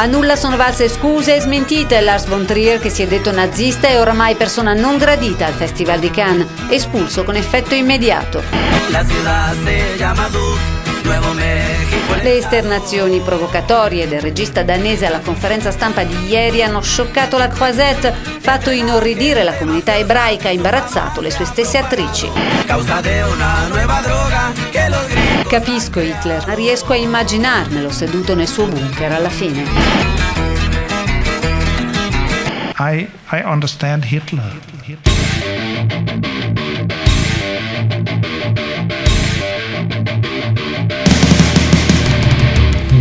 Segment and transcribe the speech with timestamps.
[0.00, 2.00] A nulla sono valse scuse e smentite.
[2.00, 5.98] Lars von Trier, che si è detto nazista e oramai persona non gradita al Festival
[5.98, 8.40] di Cannes, espulso con effetto immediato.
[8.90, 10.77] La ciudad se llama Duke.
[12.20, 18.12] Le esternazioni provocatorie del regista danese alla conferenza stampa di ieri hanno scioccato la Croisette,
[18.40, 22.28] fatto inorridire la comunità ebraica e imbarazzato le sue stesse attrici.
[25.48, 29.64] Capisco Hitler, ma riesco a immaginarmelo seduto nel suo bunker alla fine.
[32.78, 34.58] I, I understand Hitler.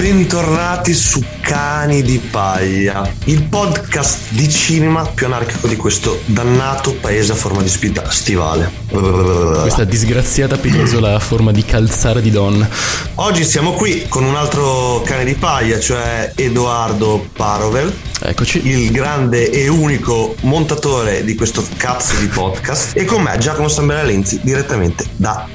[0.09, 7.33] Bentornati su Cani di Paglia, il podcast di cinema più anarchico di questo dannato paese
[7.33, 8.72] a forma di spida- stivale.
[8.88, 12.69] Questa disgraziata penisola a forma di calzare di donna.
[13.16, 18.66] Oggi siamo qui con un altro cane di paglia, cioè Edoardo Parovel, Eccoci.
[18.66, 24.03] il grande e unico montatore di questo cazzo di podcast, e con me Giacomo Sambella
[24.03, 25.45] Lenzi direttamente da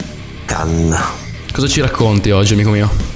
[0.45, 1.01] Cannes.
[1.51, 3.12] Cosa ci racconti oggi, amico mio?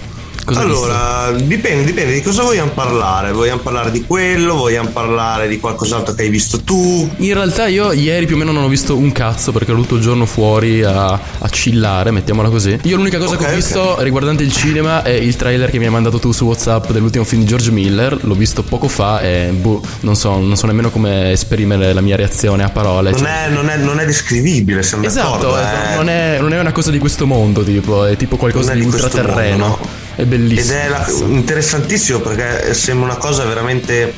[0.46, 0.60] Cosa?
[0.60, 3.32] Allora, dipende, dipende di cosa vogliamo parlare.
[3.32, 7.10] Vogliamo parlare di quello, vogliamo parlare di qualcos'altro che hai visto tu.
[7.16, 9.96] In realtà io ieri più o meno non ho visto un cazzo perché ero tutto
[9.96, 12.78] il giorno fuori a, a chillare, mettiamola così.
[12.84, 15.86] Io l'unica cosa che Ok, ho visto riguardante il cinema è il trailer che mi
[15.86, 18.16] hai mandato tu su WhatsApp dell'ultimo film di George Miller.
[18.22, 22.14] L'ho visto poco fa e boh, non so, non so nemmeno come esprimere la mia
[22.14, 23.10] reazione a parole.
[23.10, 25.56] Non Cioè- è, non è- non è descrivibile, siamo Esatto, d'accordo.
[25.58, 25.96] eh, eh.
[25.96, 28.86] non, è, non è una cosa di questo mondo, tipo, è tipo qualcosa Non di
[28.88, 30.04] di ultraterreno.
[30.16, 30.78] È Ed bellissimo.
[30.78, 34.12] è la- interessantissimo perché sembra una cosa veramente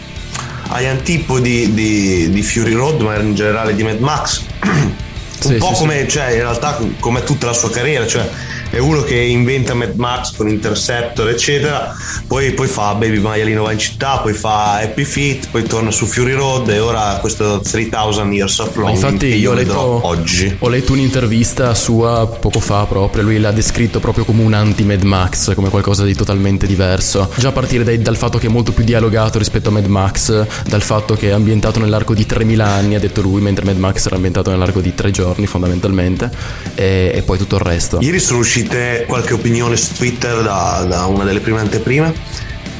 [0.68, 4.42] agli antipodi di, di Fury Road, ma in generale di Mad Max.
[5.40, 5.80] Un Sì, po' sì, sì.
[5.80, 8.28] come, cioè, in realtà, come tutta la sua carriera, cioè
[8.70, 11.94] è uno che inventa Mad Max con Interceptor, eccetera,
[12.26, 16.06] poi, poi fa Baby Maialino va in città, poi fa Happy Feet, poi torna su
[16.06, 20.56] Fury Road e ora questo 3000 Years of Longing infatti io ho letto, oggi.
[20.58, 25.54] ho letto un'intervista sua poco fa proprio, lui l'ha descritto proprio come un anti-Mad Max,
[25.54, 27.30] come qualcosa di totalmente diverso.
[27.36, 30.46] Già a partire dai- dal fatto che è molto più dialogato rispetto a Mad Max,
[30.66, 34.06] dal fatto che è ambientato nell'arco di 3000 anni, ha detto lui, mentre Mad Max
[34.06, 36.30] era ambientato nell'arco di 3 giorni fondamentalmente,
[36.74, 37.98] e, e poi tutto il resto.
[38.00, 42.12] Ieri sono uscite qualche opinione su Twitter da, da una delle prime anteprime?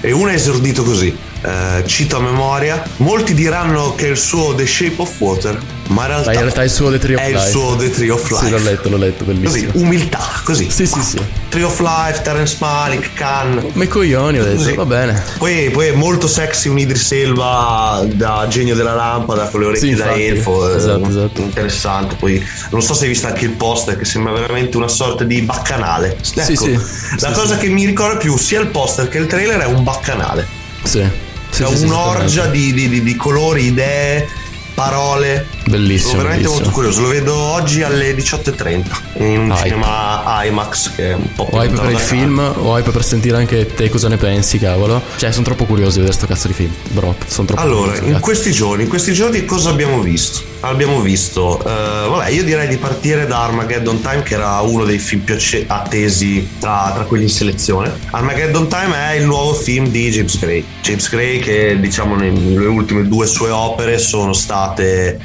[0.00, 4.54] E una ha esordito così, eh, cito a memoria, molti diranno che è il suo
[4.54, 7.20] The Shape of Water, ma in realtà, in realtà è il suo The Tree of
[7.22, 7.50] è il Life.
[7.50, 8.44] suo The Tree of Life.
[8.44, 9.70] Sì, l'ho letto, l'ho letto, Così, bellissimo.
[9.74, 10.70] umiltà, così.
[10.70, 11.18] Sì, sì, sì.
[11.48, 13.70] Tree of Life, Terence Malick, Khan.
[13.72, 14.74] Ma i coglioni ho detto, Così.
[14.74, 15.22] va bene.
[15.38, 19.88] Poi, poi è molto sexy un Idris Elba da genio della lampada con le orecchie
[19.90, 20.70] Sì, da elfo.
[20.72, 21.40] eh, Esatto, esatto.
[21.40, 22.14] Interessante.
[22.16, 25.40] Poi non so se hai visto anche il poster che sembra veramente una sorta di
[25.40, 26.16] baccanale.
[26.34, 26.78] Ecco, Sì, sì.
[27.20, 30.46] La cosa che mi ricorda più sia il poster che il trailer è un baccanale.
[30.82, 31.02] Sì.
[31.50, 34.28] Sì, è sì, sì, un'orgia di, di- di- di colori, idee,
[34.74, 35.46] parole.
[35.68, 36.64] Bellissimo, Sono veramente bellissimo.
[36.64, 37.00] molto curioso.
[37.02, 38.82] Lo vedo oggi alle 18.30
[39.18, 39.62] in un Hype.
[39.68, 43.36] cinema IMAX che è un po' più O per il film, o hype per sentire
[43.36, 45.02] anche te cosa ne pensi, cavolo.
[45.16, 46.72] Cioè, sono troppo curioso di vedere sto cazzo di film.
[46.90, 50.42] Bro, sono troppo Allora, curioso, in questi giorni, in questi giorni cosa abbiamo visto?
[50.60, 54.98] Abbiamo visto, eh, vabbè, io direi di partire da Armageddon Time, che era uno dei
[54.98, 55.36] film più
[55.68, 57.92] attesi tra, tra quelli in selezione.
[58.10, 60.64] Armageddon Time è il nuovo film di James Gray.
[60.82, 65.20] James Gray, che diciamo nelle ultime due sue opere sono state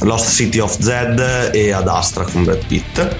[0.00, 3.16] Lost City of Z e Ad Astra con Brad Pitt.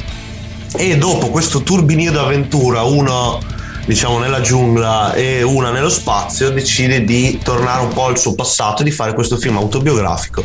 [0.76, 3.40] E dopo questo turbinio d'avventura, uno
[3.84, 8.82] diciamo nella giungla e una nello spazio, decide di tornare un po' al suo passato
[8.82, 10.44] e di fare questo film autobiografico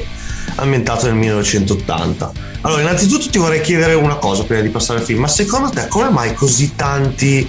[0.56, 2.32] ambientato nel 1980.
[2.62, 5.88] Allora, innanzitutto ti vorrei chiedere una cosa prima di passare al film, ma secondo te
[5.88, 7.48] come mai così tanti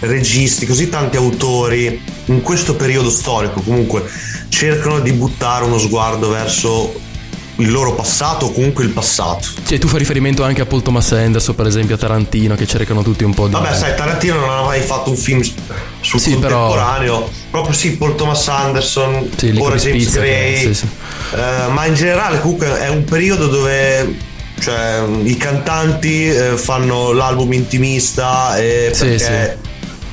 [0.00, 4.02] registi, così tanti autori in questo periodo storico comunque
[4.48, 7.08] cercano di buttare uno sguardo verso
[7.56, 9.46] il loro passato o comunque il passato?
[9.66, 13.02] Cioè, tu fai riferimento anche a Paul Thomas Anderson, per esempio, a Tarantino, che cercano
[13.02, 13.52] tutti un po' di.
[13.52, 17.28] Vabbè, sai, Tarantino non ha mai fatto un film sul Sì, però- contemporaneo.
[17.50, 20.56] Proprio sì, Paul Thomas Anderson, Sì, ora James Pizza, Gray.
[20.56, 20.86] sì, sì.
[21.34, 24.16] Eh, ma in generale comunque è un periodo dove
[24.60, 29.58] cioè, i cantanti eh, fanno l'album intimista e Sì, perché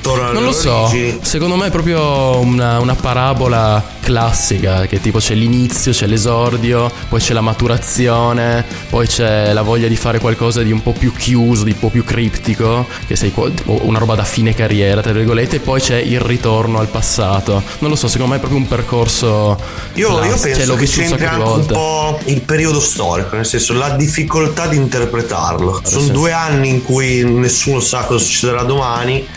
[0.00, 0.90] tornano Non lo so,
[1.20, 7.20] secondo me è proprio una, una parabola classica, che tipo c'è l'inizio, c'è l'esordio, poi
[7.20, 11.64] c'è la maturazione, poi c'è la voglia di fare qualcosa di un po' più chiuso,
[11.64, 13.32] di un po' più criptico, che sei
[13.64, 17.62] una roba da fine carriera, tra virgolette, e poi c'è il ritorno al passato.
[17.80, 19.60] Non lo so, secondo me è proprio un percorso...
[19.94, 21.72] Io, io classico, penso cioè, l'ho che un di anche un volte.
[21.74, 25.82] po' il periodo storico, nel senso la difficoltà di interpretarlo.
[25.84, 29.36] Sono due anni in cui nessuno sa cosa succederà domani.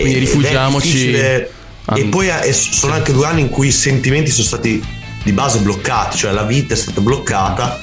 [0.00, 1.52] Quindi ed è rifugiamoci-
[1.86, 1.98] Ah.
[1.98, 4.82] E poi eh, sono anche due anni in cui i sentimenti sono stati
[5.22, 7.78] di base bloccati, cioè la vita è stata bloccata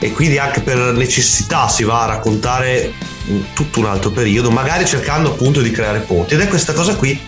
[0.00, 2.92] e quindi anche per necessità si va a raccontare
[3.54, 6.34] tutto un altro periodo, magari cercando appunto di creare ponti.
[6.34, 7.18] Ed è questa cosa qui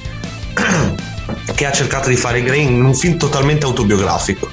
[1.54, 4.50] che ha cercato di fare Gray in un film totalmente autobiografico.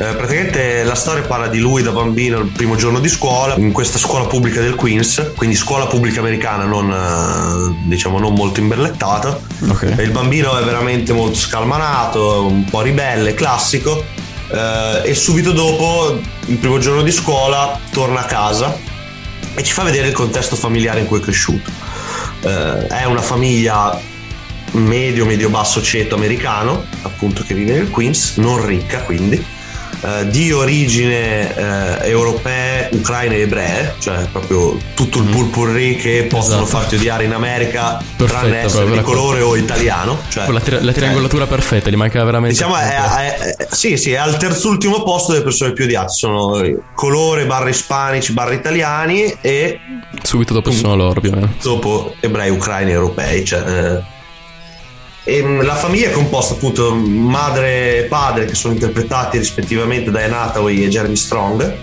[0.00, 3.70] Eh, praticamente la storia parla di lui da bambino il primo giorno di scuola in
[3.70, 9.38] questa scuola pubblica del Queens, quindi scuola pubblica americana non eh, diciamo non molto imberlettata.
[9.68, 9.92] Ok.
[9.98, 14.02] E il bambino è veramente molto scalmanato, un po' ribelle, classico.
[14.50, 18.74] eh, e subito dopo, il primo giorno di scuola, torna a casa
[19.54, 21.70] e ci fa vedere il contesto familiare in cui è cresciuto.
[22.40, 24.00] Eh, è una famiglia
[24.72, 29.44] medio, medio-basso ceto americano, appunto che vive nel Queens, non ricca quindi,
[30.02, 36.62] eh, di origine eh, europee, ucraine e ebree, cioè proprio tutto il purpurri che possono
[36.62, 36.78] Esatto.
[36.78, 40.18] farti odiare in America, Perfetto, tranne essere di colore o italiano.
[40.28, 42.54] Cioè, Con la, tri- la triangolatura perfetta, gli manca veramente...
[42.54, 46.08] Diciamo è, è- è- sì, sì, è al terzultimo posto delle persone più odiate.
[46.12, 46.60] Sono
[46.94, 49.78] colore, barra ispanici, barra italiani e
[50.22, 51.54] Subito dopo ci sono loro, ovviamente.
[51.62, 53.44] dopo ebrei, ucraini, europei.
[53.44, 54.18] Cioè, eh.
[55.30, 60.24] E, mh, la famiglia è composta appunto madre e padre che sono interpretati rispettivamente da
[60.24, 61.76] Anne Hathaway e Jeremy Strong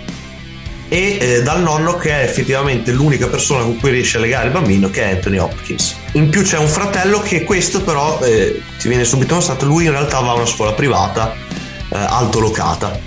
[0.90, 4.52] e eh, dal nonno che è effettivamente l'unica persona con cui riesce a legare il
[4.52, 5.96] bambino che è Anthony Hopkins.
[6.14, 9.92] In più c'è un fratello che questo però eh, ti viene subito mostrato, lui in
[9.92, 13.00] realtà va a una scuola privata eh, altolocata.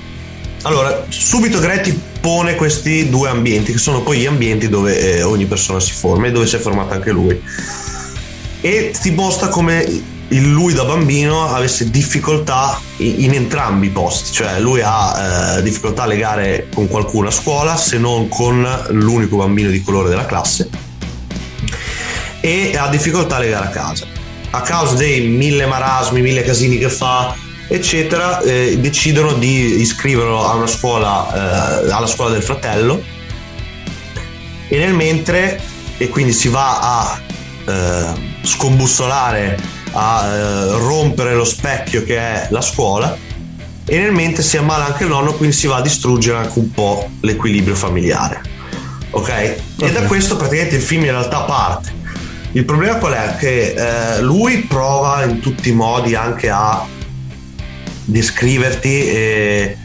[0.62, 5.22] Allora, subito Gray ti pone questi due ambienti che sono poi gli ambienti dove eh,
[5.22, 7.42] ogni persona si forma e dove si è formato anche lui.
[8.62, 14.80] E ti mostra come lui da bambino avesse difficoltà in, entrambi i posti, cioè lui
[14.82, 19.82] ha eh, difficoltà a legare con qualcuno a scuola se non con l'unico bambino di
[19.82, 20.68] colore della classe
[22.40, 24.06] e ha difficoltà a legare a casa.
[24.50, 27.34] A causa dei mille marasmi, mille casini che fa,
[27.68, 33.02] eccetera, eh, decidono di iscriverlo a una scuola, eh, alla scuola del fratello
[34.68, 35.60] e nel mentre,
[35.96, 37.20] e quindi si va a
[37.66, 38.04] eh,
[38.42, 39.58] scombussolare,
[39.92, 43.16] a eh, rompere lo specchio che è la scuola
[43.84, 46.70] e nel mentre si ammala anche il nonno, quindi si va a distruggere anche un
[46.70, 48.40] po' l'equilibrio familiare.
[49.10, 49.28] Ok?
[49.80, 51.92] E da questo praticamente il film in realtà parte.
[52.52, 53.34] Il problema qual è?
[53.36, 53.74] Che
[54.16, 56.86] eh, lui prova in tutti i modi anche a
[58.04, 59.76] descriverti e,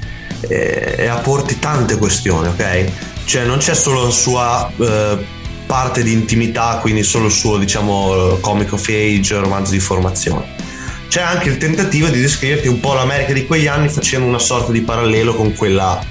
[0.41, 2.85] e- e a porti tante questioni, ok?
[3.25, 5.25] Cioè non c'è solo la sua eh,
[5.65, 10.45] parte di intimità, quindi solo il suo, diciamo, comic of age, romanzo di formazione.
[11.07, 14.71] C'è anche il tentativo di descriverti un po' l'America di quegli anni facendo una sorta
[14.71, 16.01] di parallelo con quella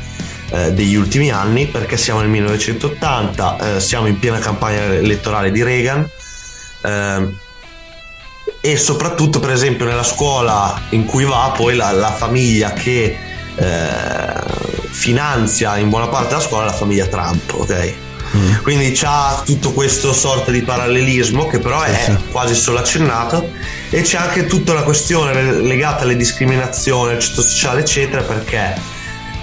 [0.50, 5.62] eh, degli ultimi anni, perché siamo nel 1980, eh, siamo in piena campagna elettorale di
[5.62, 6.08] Reagan.
[6.82, 7.38] ehm,
[8.60, 13.16] e soprattutto per esempio nella scuola in cui va poi la, la famiglia che
[13.56, 14.40] eh,
[14.88, 17.94] finanzia in buona parte la scuola è la famiglia Trump ok
[18.62, 23.50] quindi c'ha tutto questo sorta di parallelismo che però è quasi solo accennato.
[23.90, 28.92] E c'è anche tutta una questione legata alle discriminazioni al ceto sociale eccetera perché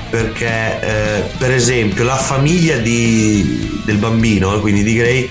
[0.09, 5.29] perché eh, per esempio la famiglia di- del bambino quindi di Gray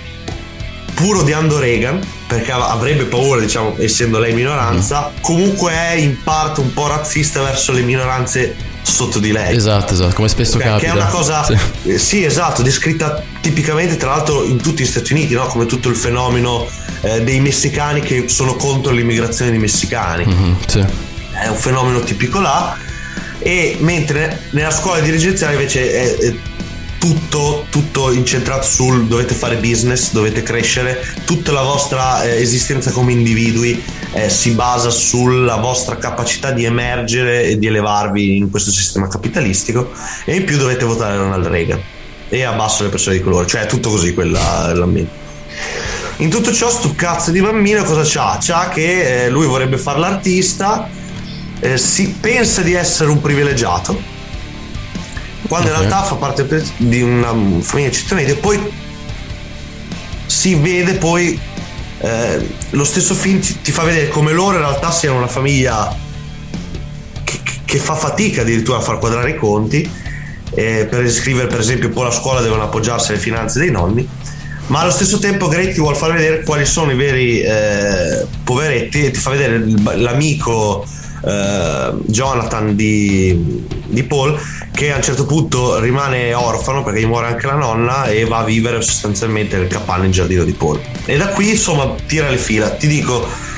[0.94, 6.60] pur odiando Reagan perché av- avrebbe paura diciamo essendo lei minoranza comunque è in parte
[6.60, 10.78] un po' razzista verso le minoranze sotto di lei Esatto, esatto, come spesso Ok, capita.
[10.80, 11.56] che è una cosa Sì.
[11.84, 12.24] eh, sì.
[12.24, 15.46] esatto descritta tipicamente tra l'altro in tutti gli Stati Uniti no?
[15.46, 16.66] come tutto il fenomeno
[17.02, 20.84] eh, dei messicani che sono contro l'immigrazione di messicani Mhm, sì.
[21.32, 22.76] è un fenomeno tipico là
[23.38, 26.34] e mentre nella scuola dirigenziale invece è, è
[27.00, 33.12] tutto, tutto incentrato sul dovete fare business, dovete crescere, tutta la vostra eh, esistenza come
[33.12, 39.08] individui eh, si basa sulla vostra capacità di emergere e di elevarvi in questo sistema
[39.08, 39.90] capitalistico
[40.26, 41.80] e in più dovete votare Ronald Reagan
[42.28, 45.28] e abbasso le persone di colore, cioè è tutto così quella l'ambiente.
[46.18, 48.36] In tutto ciò, sto cazzo di bambino cosa c'ha?
[48.38, 50.86] C'ha che eh, lui vorrebbe fare l'artista,
[51.60, 54.09] eh, si pensa di essere un privilegiato
[55.50, 55.74] quando Ok.
[55.74, 58.72] in realtà fa parte di una famiglia medio e poi
[60.26, 61.36] si vede poi
[61.98, 65.92] eh, lo stesso film ti, ti fa vedere come loro in realtà siano una famiglia
[67.24, 69.90] che, che fa fatica addirittura a far quadrare i conti
[70.54, 74.08] eh, per iscrivere per esempio poi la scuola devono appoggiarsi alle finanze dei nonni
[74.68, 79.06] ma allo stesso tempo Grey ti vuole far vedere quali sono i veri eh, poveretti
[79.06, 79.64] e ti fa vedere
[79.96, 80.86] l'amico
[81.24, 84.38] eh, Jonathan di, di Paul
[84.72, 88.38] che a un certo punto rimane orfano perché gli muore anche la nonna e va
[88.38, 90.80] a vivere sostanzialmente nel capanno in giardino di Paul.
[91.04, 93.48] E da qui insomma tira le fila ti dico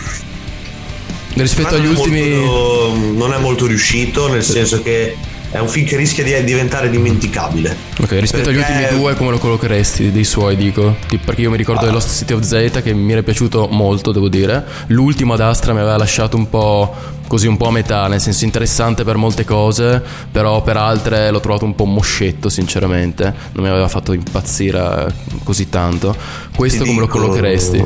[1.34, 2.28] Rispetto agli ultimi...
[2.34, 5.16] molto- non è molto riuscito nel senso che
[5.52, 9.30] è un film che rischia di diventare dimenticabile Ok, rispetto agli Perché- ultimi due, come
[9.30, 10.96] lo collocheresti dei suoi, dico?
[11.24, 11.92] Perché io mi ricordo Ah.
[11.92, 14.64] Lost City of Zeta che mi era piaciuto molto, devo dire.
[14.88, 16.94] L'ultimo ad Astra mi aveva lasciato un po'
[17.28, 21.40] così, un po' a metà, nel senso interessante per molte cose, però per altre l'ho
[21.40, 23.24] trovato un po' moscetto, sinceramente.
[23.52, 25.12] Non mi aveva fatto impazzire
[25.44, 26.14] così tanto.
[26.56, 27.84] Questo Ti come lo dico, collocheresti?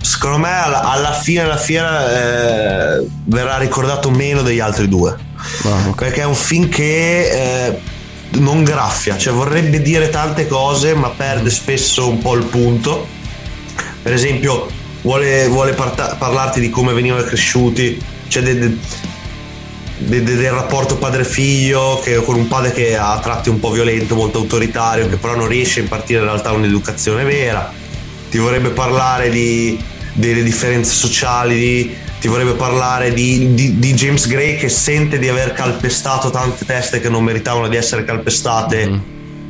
[0.00, 5.30] Secondo me alla, alla fine della fiera eh, verrà ricordato meno degli altri due.
[5.64, 5.94] Ah, ok.
[5.96, 7.78] Perché è un film che eh,
[8.38, 13.06] non graffia, cioè vorrebbe dire tante cose ma perde spesso un po' il punto.
[14.02, 14.68] Per esempio
[15.02, 18.76] vuole, vuole parta- parlarti di come venivano cresciuti, cioè de- de-
[19.98, 24.38] de- del rapporto padre-figlio, che, con un padre che ha tratti un po' violento, molto
[24.38, 27.72] autoritario, che però non riesce a impartire in realtà un'educazione vera.
[28.30, 29.78] Ti vorrebbe parlare di,
[30.14, 35.28] delle differenze sociali, di- ti vorrebbe parlare di, di- di James Gray che sente di
[35.28, 39.00] aver calpestato tante teste che non meritavano di essere calpestate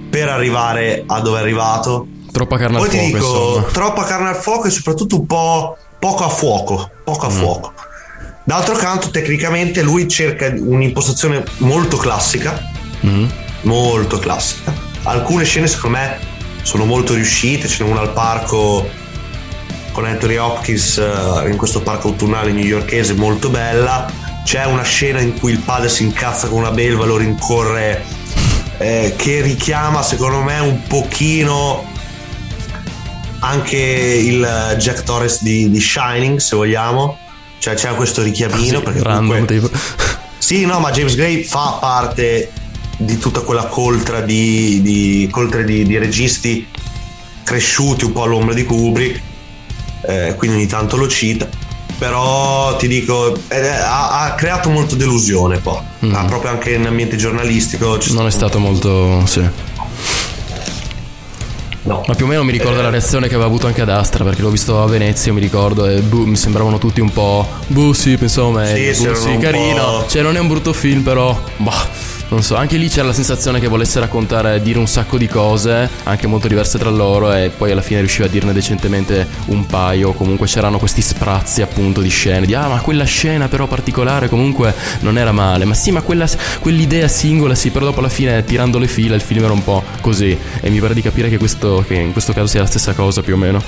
[0.08, 2.06] per arrivare a dove è arrivato.
[2.32, 3.26] Troppa carne al Poi ti fuoco, dico,
[3.58, 3.66] insomma.
[3.72, 7.32] troppa carne al fuoco e soprattutto un po' poco a fuoco, poco a Mm.
[7.36, 7.72] fuoco.
[8.44, 12.58] D'altro canto, tecnicamente lui cerca un'impostazione molto classica,
[13.06, 13.26] Mm.
[13.64, 14.72] molto classica.
[15.02, 16.18] Alcune scene secondo me
[16.62, 18.88] sono molto riuscite, ce n'è una al parco
[19.92, 24.10] con Anthony Hopkins eh, in questo parco autunnale newyorkese molto bella.
[24.44, 28.04] C'è una scena in cui il padre si incazza con una belva, lo rincorre,
[28.78, 31.84] eh, che richiama secondo me un pochino
[33.40, 37.18] anche il Jack Torres di, di Shining, se vogliamo.
[37.58, 38.80] Cioè c'è questo richiamino.
[38.80, 39.70] perché Random, comunque- tipo.
[40.38, 42.50] sì, no, ma James Gray fa parte
[42.96, 46.66] di tutta quella coltra di, di, coltre di, di registi
[47.44, 49.20] cresciuti un po' all'ombra di Kubrick,
[50.02, 51.48] eh, quindi ogni tanto lo cita.
[51.98, 56.14] Però ti dico, eh, ha, ha creato molto delusione poi, Mm.
[56.14, 57.96] Ah, proprio anche in ambiente giornalistico.
[58.10, 59.24] Non è stato molto...
[59.26, 59.48] sì.
[61.84, 62.02] No.
[62.06, 62.82] Ma più o meno mi ricordo Eh.
[62.82, 65.86] la reazione che aveva avuto anche ad Astra, perché l'ho visto a Venezia, mi ricordo,
[65.86, 67.46] e boh, mi sembravano tutti un po'.
[67.68, 68.94] Boh, sì, pensavo meglio.
[68.94, 70.04] Sì, boh, sì, carino.
[70.08, 71.36] Cioè, non è un brutto film, però.
[71.56, 71.88] Bah.
[72.32, 75.86] Non so, anche lì c'era la sensazione che volesse raccontare, dire un sacco di cose,
[76.04, 80.14] anche molto diverse tra loro, e poi alla fine riusciva a dirne decentemente un paio.
[80.14, 84.74] Comunque c'erano questi sprazzi appunto di scene, di ah, ma quella scena però particolare comunque
[85.00, 85.66] non era male.
[85.66, 86.26] Ma sì, ma quella,
[86.60, 89.84] quell'idea singola sì, però dopo alla fine tirando le fila il film era un po'
[90.00, 90.34] così.
[90.62, 93.20] E mi pare di capire che, questo, che in questo caso sia la stessa cosa
[93.20, 93.62] più o meno.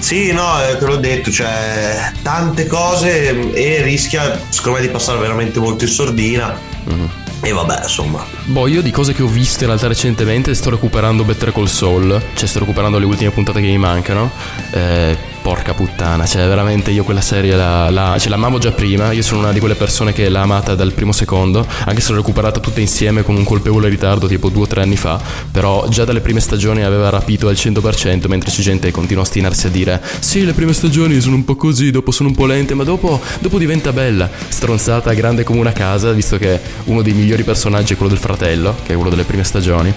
[0.00, 5.20] Sì, no, eh, te l'ho detto, cioè tante cose e rischia secondo me di passare
[5.20, 6.58] veramente molto in sordina.
[6.86, 7.22] Mhm.
[7.44, 8.24] E vabbè, insomma.
[8.44, 12.22] Boh, io di cose che ho visto in realtà recentemente sto recuperando Better Call Saul,
[12.32, 14.30] cioè sto recuperando le ultime puntate che mi mancano.
[14.70, 19.20] Eh, porca puttana, cioè veramente io quella serie la, la, cioè, l'amavo già prima, io
[19.20, 22.60] sono una di quelle persone che l'ha amata dal primo secondo, anche se l'ho recuperata
[22.60, 25.20] tutta insieme con un colpevole ritardo tipo due o tre anni fa,
[25.50, 29.26] però già dalle prime stagioni aveva rapito al 100%, mentre c'è gente che continua a
[29.26, 32.46] ostinarsi a dire sì, le prime stagioni sono un po' così, dopo sono un po'
[32.46, 37.12] lente, ma dopo, dopo diventa bella, stronzata, grande come una casa, visto che uno dei
[37.12, 39.92] migliori personaggi è quello del fratello, che è quello delle prime stagioni.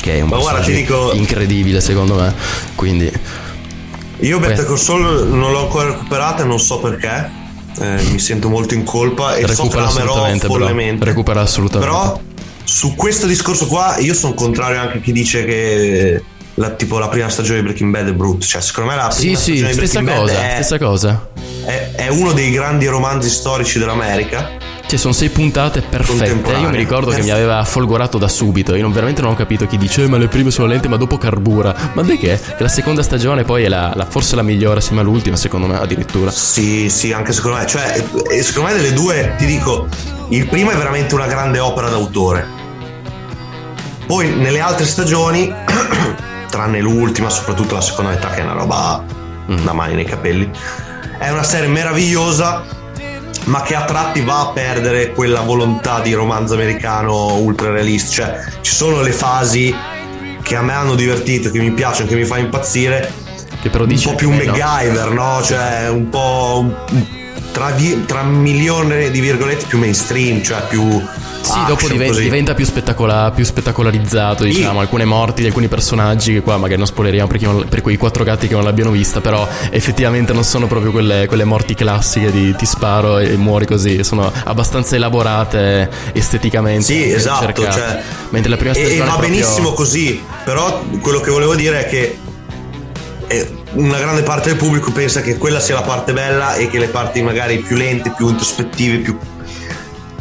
[0.00, 2.34] Che è un Ma guarda, dico- incredibile secondo me.
[2.74, 3.08] Quindi
[4.22, 4.64] Io Better.
[4.64, 7.40] Call Saul non l'ho ancora recuperata non so perché.
[7.80, 11.04] Eh, mi sento molto in colpa e so che recupera l'amerò follemente.
[11.06, 11.92] Recupera assolutamente.
[11.92, 12.20] Però
[12.64, 16.22] su questo discorso qua io sono contrario anche a chi dice che
[16.54, 18.44] la, tipo la prima stagione di Breaking Bad è brutta.
[18.44, 20.78] Cioè, secondo me la Sì, prima sì, stagione di stessa Breaking Bad cosa, è, stessa
[20.78, 21.28] cosa.
[21.64, 24.50] è- è uno dei grandi romanzi storici dell'America.
[24.86, 26.52] Cioè, sono sei puntate perfette.
[26.60, 27.34] Io mi ricordo che mi Perfetto.
[27.34, 28.74] aveva folgorato da subito.
[28.74, 30.96] Io non, veramente non ho capito chi dice, "Eh, ma le prime sono lente, ma
[30.98, 31.74] dopo carbura.
[31.94, 32.38] Ma di che?
[32.38, 35.78] Che la seconda stagione poi è la, la- forse la migliore assieme all'ultima, secondo me,
[35.78, 36.30] addirittura.
[36.30, 37.66] Sì, sì, anche secondo me.
[37.66, 38.04] Cioè,
[38.42, 39.86] secondo me delle due, ti dico,
[40.28, 42.46] il primo è veramente una grande opera d'autore.
[44.06, 45.50] Poi nelle altre stagioni,
[46.50, 49.20] tranne l'ultima, soprattutto la seconda metà, che è una roba
[49.50, 49.64] Mm.
[49.64, 50.48] da mani nei capelli,
[51.18, 52.62] è una serie meravigliosa,
[53.44, 58.10] ma che a tratti va a perdere quella volontà di romanzo americano ultra realista.
[58.12, 59.74] Cioè, ci sono le fasi
[60.42, 63.12] che a me hanno divertito, che mi piacciono, che mi fa impazzire.
[63.60, 64.56] Che però un dici po' più anche me, no?
[64.56, 65.42] MacGyver, no?
[65.42, 66.64] Cioè, un po'.
[66.90, 67.20] un-
[67.52, 67.74] tra,
[68.06, 70.82] tra milioni di virgolette più mainstream, cioè più.
[71.42, 76.40] Sì, dopo diven- diventa più, spettacola- più spettacolarizzato, diciamo, alcune morti di alcuni personaggi che
[76.40, 79.46] qua magari non spoileriamo per, non- per quei quattro gatti che non l'abbiano vista, però
[79.70, 84.30] effettivamente non sono proprio quelle, quelle morti classiche di ti sparo e muori così, sono
[84.44, 86.84] abbastanza elaborate esteticamente.
[86.84, 87.62] Sì, esatto.
[87.62, 90.22] Cioè, Mentre la prima e- stagione e va è proprio- benissimo così.
[90.44, 92.18] Però quello che volevo dire è che
[93.28, 96.78] eh, una grande parte del pubblico pensa che quella sia la parte bella e che
[96.78, 99.16] le parti magari più lente, più introspettive, più,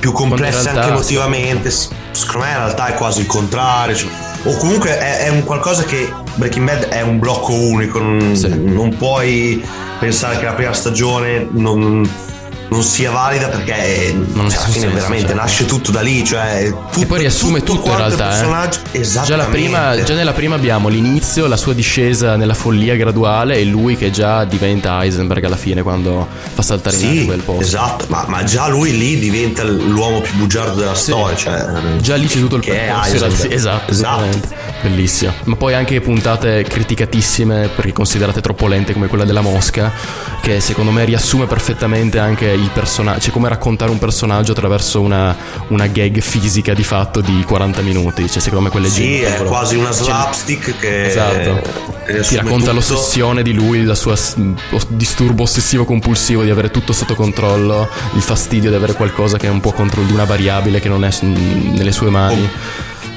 [0.02, 3.96] più complesse realtà, anche emotivamente, secondo me in realtà è quasi il contrario.
[3.96, 4.10] cioè-
[4.44, 8.50] o comunque è, è un qualcosa che Breaking Bad è un blocco unico, non, Sì.
[8.50, 9.64] non puoi
[10.00, 12.10] pensare che la prima stagione non,
[12.72, 15.36] non sia valida perché Non ha cioè, alla fine senso, veramente cioè.
[15.36, 18.42] nasce tutto da lì, cioè tutto, E poi riassume tutto tutto, in realtà.
[18.92, 19.02] eh.
[19.02, 23.98] Già, prima, già nella prima abbiamo l'inizio, la sua discesa nella follia graduale e lui
[23.98, 27.62] che già diventa Heisenberg alla fine quando fa saltare in aria Sì, quel posto.
[27.62, 31.36] esatto, ma, ma già lui lì diventa l'uomo più bugiardo della storia.
[31.36, 31.66] Cioè,
[32.00, 33.10] Già lì c'è tutto il percorso.
[33.10, 33.16] in.
[33.16, 33.92] Esatto, Esatto.
[33.92, 34.48] esattamente.
[34.82, 35.34] Bellissimo.
[35.44, 39.92] Ma poi anche puntate criticatissime perché considerate troppo lente come quella della mosca,
[40.42, 45.36] che secondo me riassume perfettamente anche il personaggio, cioè come raccontare un personaggio attraverso una,
[45.68, 48.30] una gag fisica di fatto di 40 minuti.
[48.30, 51.62] Cioè, secondo me quelle Sì, è quasi una cioè, slapstick che Esatto.
[52.06, 52.74] che Ti racconta tutto.
[52.74, 54.14] l'ossessione di lui, il suo
[54.90, 59.50] disturbo ossessivo compulsivo di avere tutto sotto controllo, il fastidio di avere qualcosa che è
[59.50, 62.50] un po' contro di una variabile che non è nelle sue mani.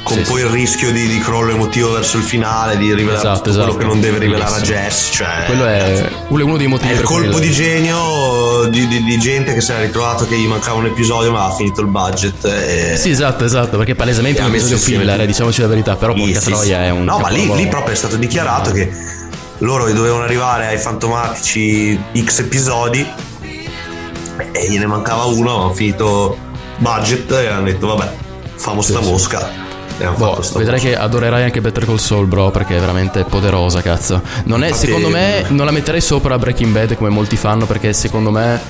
[0.04, 3.36] Con Sì, poi il rischio di, di crollo emotivo verso il finale, di rivelare Esatto,
[3.38, 3.76] tutto quello esatto.
[3.78, 4.78] che non deve rivelare a Bellissimo.
[4.78, 5.10] Jess.
[5.12, 9.52] Cioè, Quello è uno dei motivi è il colpo di genio di, di- di gente
[9.54, 12.44] che si era ritrovato che gli mancava un episodio, ma ha finito il budget.
[12.44, 12.96] E...
[12.96, 16.20] Sì, esatto, esatto, perché palesemente è un episodio filler, eh, diciamoci la verità, però Sì,
[16.20, 16.84] porca sì, troia sì.
[16.84, 18.90] è un No, ma lì, lì proprio è stato dichiarato che
[19.58, 23.06] loro dovevano arrivare ai fantomatici X episodi
[24.52, 26.36] e gliene mancava uno, hanno finito
[26.78, 28.12] budget e hanno detto vabbè,
[28.56, 29.10] famo sta Sì, sì.
[29.10, 29.62] mosca.
[30.16, 34.20] Boh, vedrai che adorerai anche Better Call Saul, bro, perché è veramente poderosa, cazzo.
[34.44, 37.92] Non è, Infatti- secondo me, non la metterei sopra Breaking Bad come molti fanno, perché
[37.92, 38.60] secondo me,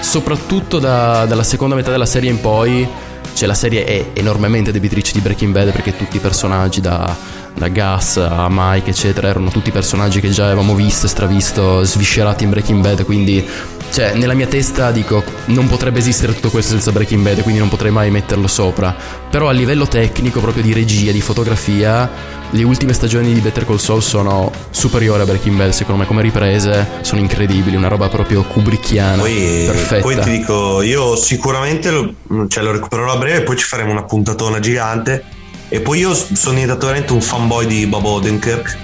[0.00, 2.86] soprattutto da- dalla seconda metà della serie in poi,
[3.34, 7.14] cioè la serie è enormemente debitrice di Breaking Bad, perché tutti i personaggi da,
[7.54, 12.50] da Gus a Mike, eccetera, erano tutti personaggi che già avevamo visto stravisto, sviscerati in
[12.50, 13.46] Breaking Bad, quindi...
[13.90, 17.68] Cioè, nella mia testa dico, non potrebbe esistere tutto questo senza Breaking Bad, quindi non
[17.68, 18.94] potrei mai metterlo sopra.
[19.30, 22.08] Però a livello tecnico, proprio di regia, di fotografia,
[22.50, 26.22] le ultime stagioni di Better Call Saul sono superiori a Breaking Bad, secondo me, come
[26.22, 30.02] riprese sono incredibili, una roba proprio kubrickiana, Poi, perfetta.
[30.02, 32.14] poi ti dico, io sicuramente lo,
[32.48, 35.24] cioè, lo recupererò a breve, poi ci faremo una puntatona gigante.
[35.70, 38.76] E poi io sono diventato veramente un fanboy di Bob Odenkirk.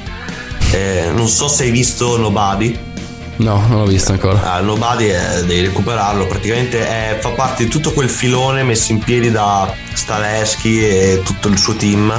[0.72, 2.92] Eh, non so se hai visto Nobody.
[3.36, 4.52] No, non l'ho visto ancora.
[4.52, 8.98] Ah, Nobody è- devi recuperarlo, praticamente è- fa parte di tutto quel filone messo in
[9.00, 12.12] piedi da Staleschi e tutto il suo team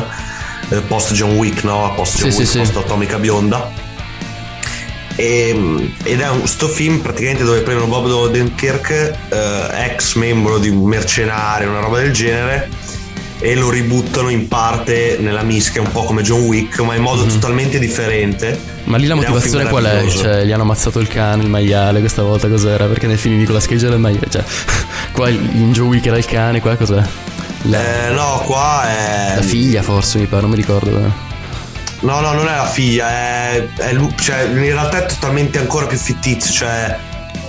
[0.70, 1.94] eh, post John Wick, no?
[1.96, 2.78] Post John Sì, Wick, sì, post sì.
[2.80, 3.72] Atomica Bionda.
[5.18, 8.90] E- ed è un, sto film praticamente dove prendono Bob Odenkirk,
[9.30, 12.70] eh, ex membro di un mercenario, una roba del genere,
[13.46, 17.26] e lo ributtano in parte nella mischia, un po' come John Wick, ma in modo
[17.28, 18.60] totalmente differente.
[18.86, 20.04] Ma lì la motivazione qual è?
[20.08, 22.88] Cioè, gli hanno ammazzato il cane, il maiale, questa volta cos'era?
[22.88, 24.44] Perché nel film di Nicolas Cage era il maiale, cioè,
[25.14, 27.04] qua in Joe Wick era il cane, qua cos'è?
[27.66, 29.36] La, Eh, no, qua è.
[29.36, 31.00] la figlia forse, mi pare, non mi ricordo.
[32.00, 35.98] No, no, non è la figlia, è, è cioè, in realtà è totalmente ancora più
[35.98, 36.98] fittizio, cioè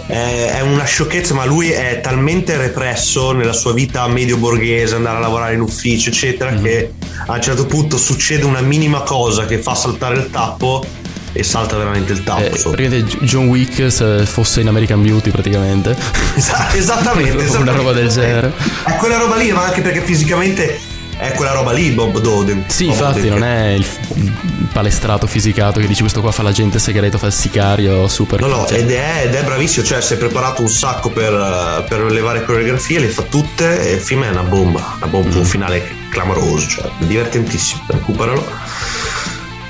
[0.06, 5.16] è, è una sciocchezza, ma lui è talmente represso nella sua vita medio borghese, andare
[5.16, 6.62] a lavorare in ufficio, eccetera, Mhm.
[6.62, 6.92] che
[7.26, 10.84] a un certo punto succede una minima cosa che fa saltare il tappo
[11.32, 12.40] e salta veramente il tappo.
[12.44, 15.94] Eh, praticamente John Wick se fosse in American Beauty praticamente.
[16.34, 17.76] Esa- esattamente, Una esattamente.
[17.76, 18.52] roba del genere.
[18.84, 20.78] È quella roba lì, ma anche perché fisicamente
[21.18, 22.64] è quella roba lì, Bob Doden.
[22.66, 23.38] Sì, Bob infatti Odenkirk.
[23.38, 24.32] non è il, il
[24.72, 28.40] palestrato fisicato che dici questo qua fa l'agente segreto, fa il sicario, super.
[28.40, 31.84] No, no, cioè, ed, è, ed è bravissimo, cioè si è preparato un sacco per,
[31.88, 35.38] per le varie coreografie, le fa tutte e il film è una bomba, una bomba,
[35.38, 38.44] un finale clamoroso, cioè divertentissimo, recuperalo.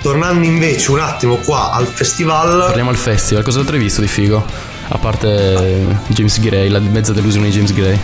[0.03, 4.45] Tornando invece un attimo qua al festival, Parliamo al festival, cos'altro hai visto di figo?
[4.89, 7.99] A parte James Gray, la mezza delusione di James Gray.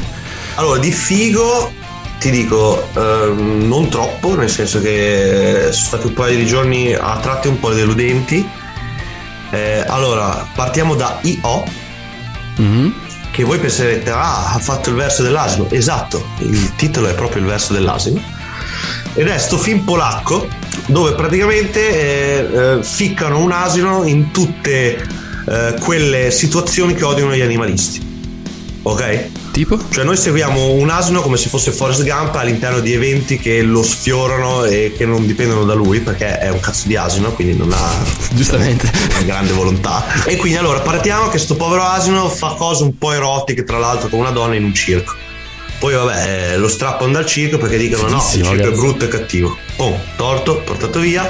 [0.56, 1.72] allora di figo
[2.22, 7.18] ti dico ehm, non troppo, nel senso che sono stati un paio di giorni a
[7.20, 8.48] tratti un po' deludenti.
[9.50, 11.64] Eh, allora, partiamo da I.O.
[12.54, 12.94] Mhm.
[13.32, 15.66] che voi penserete, ah, ha fatto il verso dell'asino.
[15.70, 18.22] Esatto, il titolo è proprio il verso dell'asino.
[19.14, 20.46] Ed è sto film polacco
[20.86, 24.96] dove praticamente eh, eh, ficcano un asino in tutte
[25.48, 28.00] eh, quelle situazioni che odiano gli animalisti.
[28.82, 29.41] Ok?
[29.52, 29.78] Tipo?
[29.90, 33.82] Cioè noi seguiamo un asino come se fosse Forrest Gump all'interno di eventi che lo
[33.82, 37.70] sfiorano e che non dipendono da lui perché è un cazzo di asino, quindi non
[37.72, 37.90] ha
[38.32, 38.90] Giustamente.
[39.10, 40.04] una grande volontà.
[40.24, 44.08] E quindi allora partiamo che sto povero asino fa cose un po' erotiche tra l'altro
[44.08, 45.14] con una donna in un circo.
[45.78, 48.80] Poi vabbè, eh, lo strappano dal circo perché dicono no, il circo è ragazzi.
[48.80, 49.56] brutto e cattivo.
[49.76, 51.28] Oh, torto, portato via.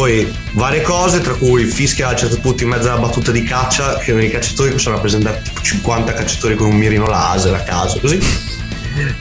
[0.00, 3.42] Poi varie cose, tra cui fischia a un certo punto in mezzo alla battuta di
[3.42, 8.00] caccia, che i cacciatori possono rappresentare tipo 50 cacciatori con un mirino laser a caso,
[8.00, 8.18] così.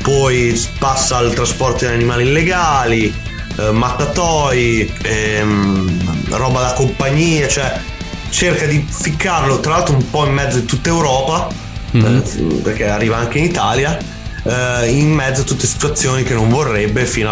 [0.02, 3.14] Poi passa al trasporto di animali illegali,
[3.58, 7.78] eh, mattatoi, ehm, roba da compagnia, cioè
[8.30, 11.50] cerca di ficcarlo tra l'altro un po' in mezzo di tutta Europa,
[11.92, 12.22] eh,
[12.64, 13.98] perché arriva anche in Italia,
[14.44, 17.32] eh, in mezzo a tutte situazioni che non vorrebbe fino a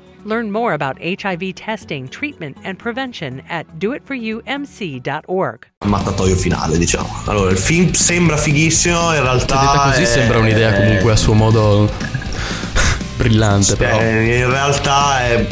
[0.23, 5.65] Learn more about HIV testing, treatment, and prevention at doitforyoumc.org.
[5.85, 7.07] mattatoio finale, diciamo.
[7.25, 9.59] Allora, il film sembra fighissimo, in realtà.
[9.59, 11.89] Detta così è- sembra un'idea comunque a suo modo
[13.17, 13.99] brillante, però.
[13.99, 15.47] Eh, in realtà è.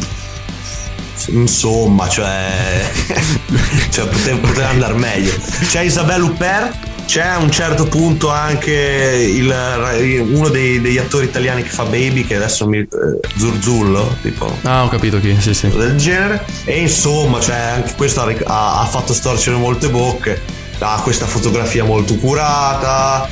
[1.30, 2.92] Insomma, cioè.
[3.90, 5.34] cioè poteva, poteva andare meglio.
[5.68, 6.88] C'è Isabelle Huppert.
[7.10, 12.24] C'è a un certo punto anche il- uno dei- degli attori italiani che fa Baby,
[12.24, 12.78] che adesso mi.
[12.78, 12.88] eh,
[13.36, 14.56] Zurzullo, tipo.
[14.62, 15.70] Ah, ho capito chi, sì, sì.
[15.70, 16.46] del genere.
[16.66, 20.40] E insomma, cioè, anche questo ha, ha- fatto storcere molte bocche.
[20.78, 23.28] Ha questa fotografia molto curata.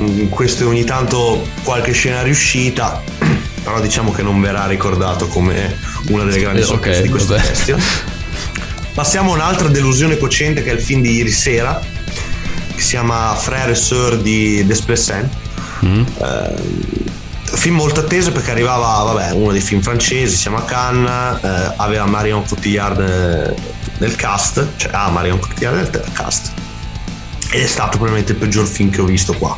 [0.00, 3.02] mm, Questo è ogni tanto qualche scena riuscita.
[3.64, 5.76] Però diciamo che non verrà ricordato come
[6.10, 7.44] una delle grandi Eh, sorprese ok, di questo vabbè.
[7.46, 7.82] festival.
[8.94, 11.80] Passiamo a un'altra delusione cocente che è il film di ieri sera,
[12.78, 15.28] che si chiama Frère et Sœur di Desplessen.
[15.82, 21.72] Eh, film molto atteso perché arrivava, vabbè, uno dei film francesi, si chiama Cannes, eh,
[21.76, 23.54] aveva Marion Cotillard eh,
[23.98, 26.52] nel cast, cioè ha Marion Cotillard nel cast.
[27.50, 29.56] Ed è stato probabilmente il peggior film che ho visto qua.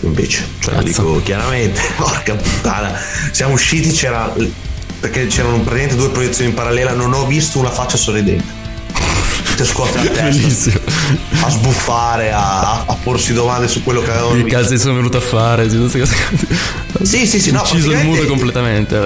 [0.00, 2.92] Invece, cioè lo dico chiaramente, porca puttana.
[3.30, 4.32] Siamo usciti, c'era.
[5.00, 8.44] Perché c'erano praticamente due proiezioni in parallela, non ho visto una faccia sorridente.
[9.44, 10.79] Tutte scuote la testa.
[11.42, 15.20] A sbuffare, a, a porsi domande su quello che avevano Che cazzo sono venuto a
[15.20, 15.68] fare?
[15.68, 15.78] sì.
[17.02, 18.96] Sì, sì, sì, no, Ucciso il mood completamente.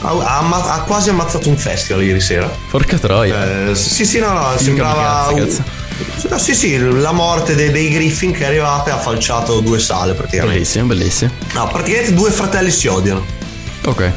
[0.00, 2.50] Ha, ha ha quasi ammazzato un festival ieri sera.
[2.70, 3.70] Porca troia.
[3.70, 5.26] Eh, sì, sì, no, no, Film sembrava.
[5.28, 5.62] kamikaze,
[6.24, 9.60] un- No, sì, sì, la morte dei, dei Griffin che è arrivata e ha falciato
[9.60, 10.54] due sale praticamente.
[10.58, 11.30] Bellissimo, bellissimo.
[11.52, 13.24] No, praticamente due fratelli si odiano.
[13.84, 14.10] Ok.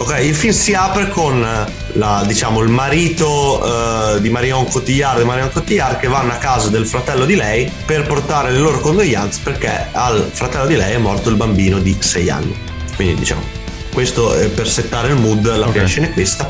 [0.00, 5.18] Ok, il film si apre con eh, la, diciamo, il marito eh, di Marion Cotillard
[5.18, 8.78] e Marion Cotillard che vanno a casa del fratello di lei per portare le loro
[8.78, 12.56] condoglianze perché al fratello di lei è morto il bambino di 6 anni.
[12.94, 13.42] Quindi diciamo,
[13.92, 16.48] questo è per settare il mood, la prima scena è questa.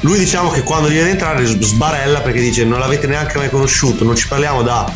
[0.00, 4.04] Lui diciamo che quando viene ad entrare sbarella perché dice non l'avete neanche mai conosciuto,
[4.04, 4.92] non ci parliamo da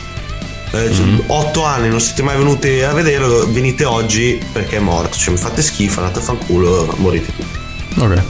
[1.27, 5.41] 8 anni, non siete mai venuti a vederlo, venite oggi perché è morto, cioè mi
[5.41, 7.62] fate schifo, andate a fanculo, morite tutti.
[7.97, 8.23] Ok.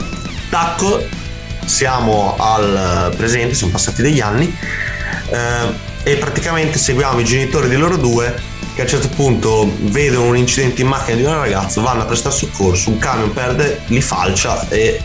[0.49, 1.03] Tacco,
[1.65, 4.55] siamo al presente, sono passati degli anni
[5.29, 10.27] eh, e praticamente seguiamo i genitori di loro due che a un certo punto vedono
[10.27, 14.01] un incidente in macchina di un ragazzo, vanno a prestare soccorso, un camion perde, li
[14.01, 14.99] falcia e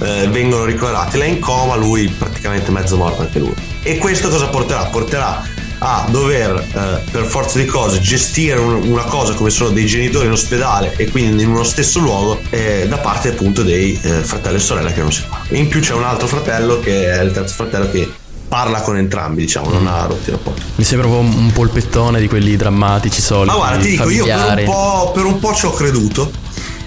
[0.00, 1.18] eh, vengono ricoverati.
[1.18, 3.54] Lei in coma, lui praticamente mezzo morto anche lui.
[3.82, 4.84] E questo cosa porterà?
[4.84, 5.42] Porterà
[5.80, 10.26] a dover eh, per forza di cose gestire un- una cosa come sono dei genitori
[10.26, 14.56] in ospedale e quindi in uno stesso luogo eh, da parte appunto dei eh, fratelli
[14.56, 15.56] e sorella che non si parlano.
[15.56, 18.10] In più c'è un altro fratello che è il terzo fratello che
[18.48, 20.62] parla con entrambi, diciamo, non ha rotti rapporti.
[20.76, 23.50] Mi sembra po' un polpettone di quelli drammatici soliti.
[23.50, 24.64] Ma guarda, ti dico, io per un, familiari.
[24.64, 26.30] po', per un po' ci ho creduto.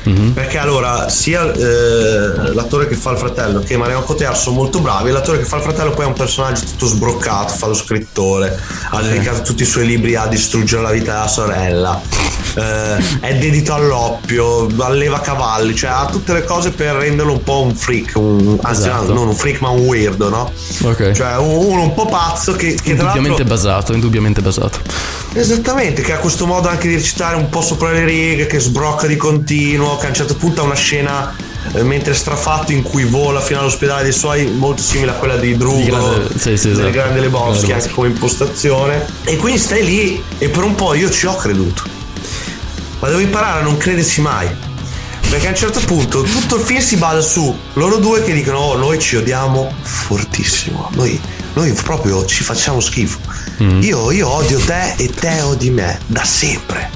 [0.03, 0.31] Mhm.
[0.31, 5.09] Perché allora sia eh, l'attore che fa il fratello che Marion Cotillard sono molto bravi.
[5.09, 8.59] e L'attore che fa il fratello poi è un personaggio tutto sbroccato, fa lo scrittore,
[8.89, 12.01] ha dedicato tutti i suoi libri a distruggere la vita della sorella.
[12.55, 17.61] Eh, è dedito all'oppio, alleva cavalli, cioè ha tutte le cose per renderlo un po'
[17.61, 19.07] un freak, un- anzi Esatto.
[19.07, 20.51] no, non un freak ma un weirdo, no?
[20.83, 21.11] Ok.
[21.11, 24.79] Cioè un- uno un po' pazzo che, che Indubbiamente basato, indubbiamente basato.
[25.33, 29.07] Esattamente, che ha questo modo anche di recitare un po' sopra le righe, che sbrocca
[29.07, 31.33] di continuo, che a un certo punto ha una scena
[31.73, 35.37] eh, mentre è strafatto in cui vola fino all'ospedale dei suoi, molto simile a quella
[35.37, 36.89] di Drugo, Di grande- sì, sì, delle esatto.
[36.91, 39.05] grandi Lebowski, Grande anche come impostazione.
[39.23, 41.83] E quindi stai lì e per un po' io ci ho creduto.
[43.01, 44.47] Ma devo imparare a non crederci mai.
[45.29, 48.57] Perché a un certo punto tutto il film si basa su loro due che dicono
[48.57, 51.19] oh noi ci odiamo fortissimo, noi,
[51.53, 53.17] noi proprio ci facciamo schifo.
[53.57, 56.89] Io, io odio te e te odi me, da sempre.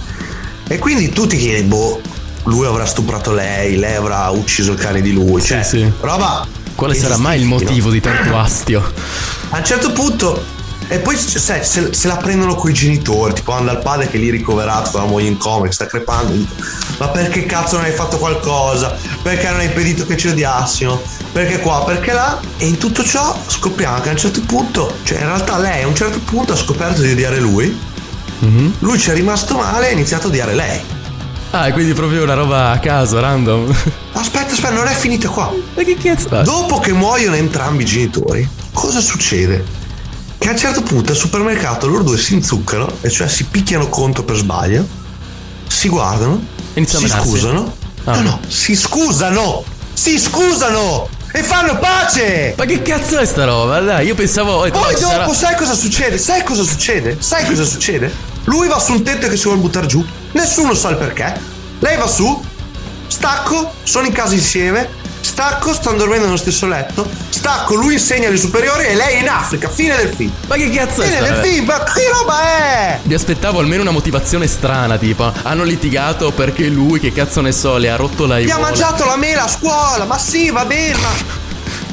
[0.68, 2.02] E quindi tu ti chiedi, boh,
[2.46, 5.42] lui avrà stuprato lei, lei avrà ucciso il cane di lui.
[5.42, 5.66] Cioè,
[6.02, 6.46] roba.
[6.76, 7.58] Quale sarà mai il no?
[7.58, 8.84] motivo di tanto astio?
[9.50, 10.44] A un certo punto.
[10.88, 14.30] E poi sai, se, se la prendono coi genitori, tipo anda il padre che lì
[14.30, 16.34] ricoverato con la moglie in coma che sta crepando.
[16.98, 18.96] Ma perché cazzo non hai fatto qualcosa?
[19.22, 21.02] Perché non hai impedito che ci odiassimo?
[21.32, 21.84] Perché qua?
[21.84, 22.40] Perché là?
[22.58, 25.88] E in tutto ciò scopriamo che a un certo punto, cioè in realtà lei a
[25.88, 27.94] un certo punto ha scoperto di odiare lui.
[28.80, 30.80] Lui ci è rimasto male e ha iniziato a odiare lei.
[31.52, 33.74] Ah, quindi proprio una roba a caso, random.
[34.14, 35.52] Aspetta, aspetta, non è finita qua.
[35.74, 36.28] Ma che cazzo?
[36.44, 39.75] Dopo che muoiono entrambi i genitori, cosa succede?
[40.38, 43.88] Che a un certo punto al supermercato loro due si inzuccano, e cioè si picchiano
[43.90, 44.86] contro per sbaglio,
[45.68, 46.44] si guardano,
[46.74, 47.76] Iniziano si scusano.
[48.04, 48.16] Ah.
[48.18, 49.64] No, no, si scusano!
[49.94, 51.10] Si scusano!
[51.32, 52.54] E fanno pace!
[52.58, 53.80] Ma che cazzo è sta roba?
[53.80, 54.60] Dai, io pensavo.
[54.60, 56.18] Poi dopo sarà- sai cosa succede?
[56.18, 57.18] Sai cosa succede?
[57.20, 58.14] Sai cosa succede?
[58.46, 61.40] Lui va su un tetto che si vuole buttare giù, nessuno sa il perché.
[61.80, 62.42] Lei va su,
[63.08, 64.88] stacco, sono in casa insieme,
[65.26, 69.28] stacco, stanno dormendo nello stesso letto, stacco, lui insegna alle superiori e lei è in
[69.28, 70.32] Africa, fine del film.
[70.48, 73.00] Ma che cazzo è Fine del film, ma che roba è?
[73.04, 77.78] Mi aspettavo almeno una motivazione strana, tipo hanno litigato perché lui, che cazzo ne so,
[77.78, 78.68] le ha rotto la Gli ha ivola.
[78.68, 81.44] mangiato la mela a scuola, ma sì, va bene, ma...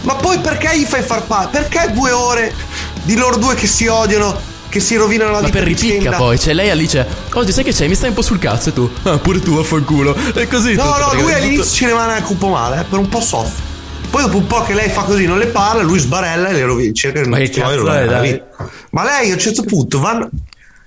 [0.02, 1.60] Ma poi perché gli fai far parte?
[1.60, 2.52] Perché due ore
[3.04, 4.36] di loro due che si odiano,
[4.72, 6.16] che si rovinano la Ma vita per a ripicca vicenda?
[6.16, 7.86] poi, cioè lei Alice, oggi sai che c'è?
[7.88, 10.82] Mi stai un po' sul cazzo e tu, ah pure tu affanculo, e così No,
[10.94, 13.20] tutto, no, lui all'inizio tutto- ci rimane anche un po' male, eh, per un po'
[13.20, 13.62] soffre.
[14.08, 16.64] Poi dopo un po' che lei fa così, non le parla, lui sbarella e le
[16.64, 18.42] rovina, cerca di Ma che cazzo è, dai?
[18.92, 20.30] Ma lei a un certo punto vanno...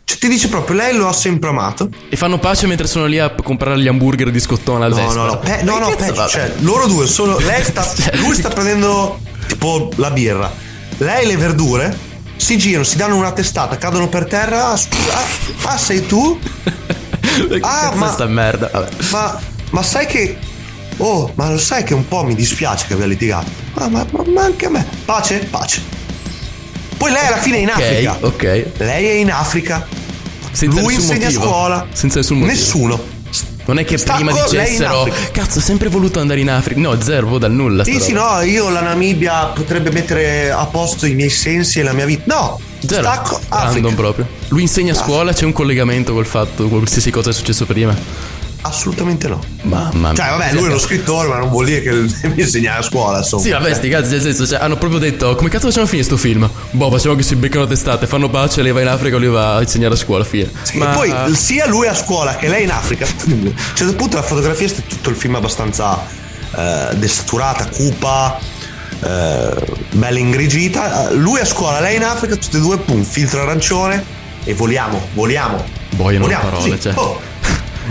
[0.04, 1.90] Cioè ti dice proprio, lei lo ha sempre amato.
[2.10, 5.22] E fanno pace mentre sono lì a comprare gli hamburger di scottona al No, destra.
[5.22, 6.28] no, no, pe- no, Ma no, va?
[6.28, 7.38] cioè, loro due sono.
[7.40, 7.82] Lei sta.
[7.96, 10.52] Cioè, lui sta prendendo tipo la birra.
[10.98, 11.98] Lei le verdure.
[12.38, 14.68] Si girano, si danno una testata, cadono per terra.
[14.68, 16.40] Ah, ah, ah, sei tu?
[17.62, 18.70] Ah, ma- sta merda?
[18.72, 18.90] Vabbè.
[19.12, 19.38] Ma,
[19.72, 20.38] ma sai che.
[20.98, 23.50] Oh, ma lo sai che un po' mi dispiace che abbia litigato.
[23.74, 24.86] Ah, ma, ma- ma anche a me.
[25.04, 25.40] Pace?
[25.50, 25.82] Pace.
[26.96, 28.18] Poi lei alla fine è in Africa.
[28.22, 28.66] ok.
[28.78, 29.86] Lei è in Africa.
[30.52, 31.44] Senza Lui insegna a motivo.
[31.44, 31.88] scuola.
[31.92, 32.56] Senza nessun motivo.
[32.58, 33.04] Nessuno.
[33.66, 35.08] Non è che Stacco, prima dicessero.
[35.32, 36.80] Cazzo, ho sempre voluto andare in Africa.
[36.80, 37.84] No, zero, proprio dal nulla.
[37.84, 38.36] Sì, sta sì, roba.
[38.36, 42.24] no, io la Namibia potrebbe mettere a posto i miei sensi e la mia vita.
[42.28, 43.02] No, Zero.
[43.02, 43.72] stacco Africa.
[43.74, 44.28] Random proprio.
[44.50, 47.96] Lui insegna a scuola, c'è un collegamento col fatto, qualsiasi cosa è successo prima.
[48.66, 49.40] Assolutamente no.
[49.62, 50.14] Mamma mia.
[50.16, 51.92] Cioè, vabbè, lui è uno scrittore, ma non vuol dire che
[52.30, 53.44] mi insegna a scuola, insomma.
[53.44, 56.18] Sì, vabbè, sti cazzi, nel senso, cioè, hanno proprio detto, come cazzo facciamo finire sto
[56.18, 56.50] film?
[56.72, 59.62] Boh, facciamo che si beccano testate, fanno pace, lei va in Africa, lui va a
[59.62, 60.50] insegnare a scuola, fine.
[60.74, 63.06] E poi sia lui a scuola che lei in Africa.
[63.16, 66.06] A un certo punto la fotografia è tutto il film abbastanza
[66.56, 68.40] eh, desaturata, cupa,
[69.02, 69.54] eh,
[69.92, 71.12] bella ingrigita.
[71.12, 74.04] Lui a scuola, lei in Africa, tutte e due, pum, filtro arancione
[74.44, 75.64] e voliamo, voliamo.
[75.92, 76.82] Boiono le parole, sì.
[76.82, 76.94] cioè.
[76.96, 77.20] Oh,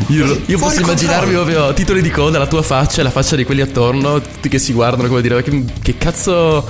[0.09, 1.45] Io, io posso immaginarmi controllo.
[1.45, 4.59] proprio titoli di coda, la tua faccia e la faccia di quelli attorno, tutti che
[4.59, 6.67] si guardano come dire, che, che cazzo...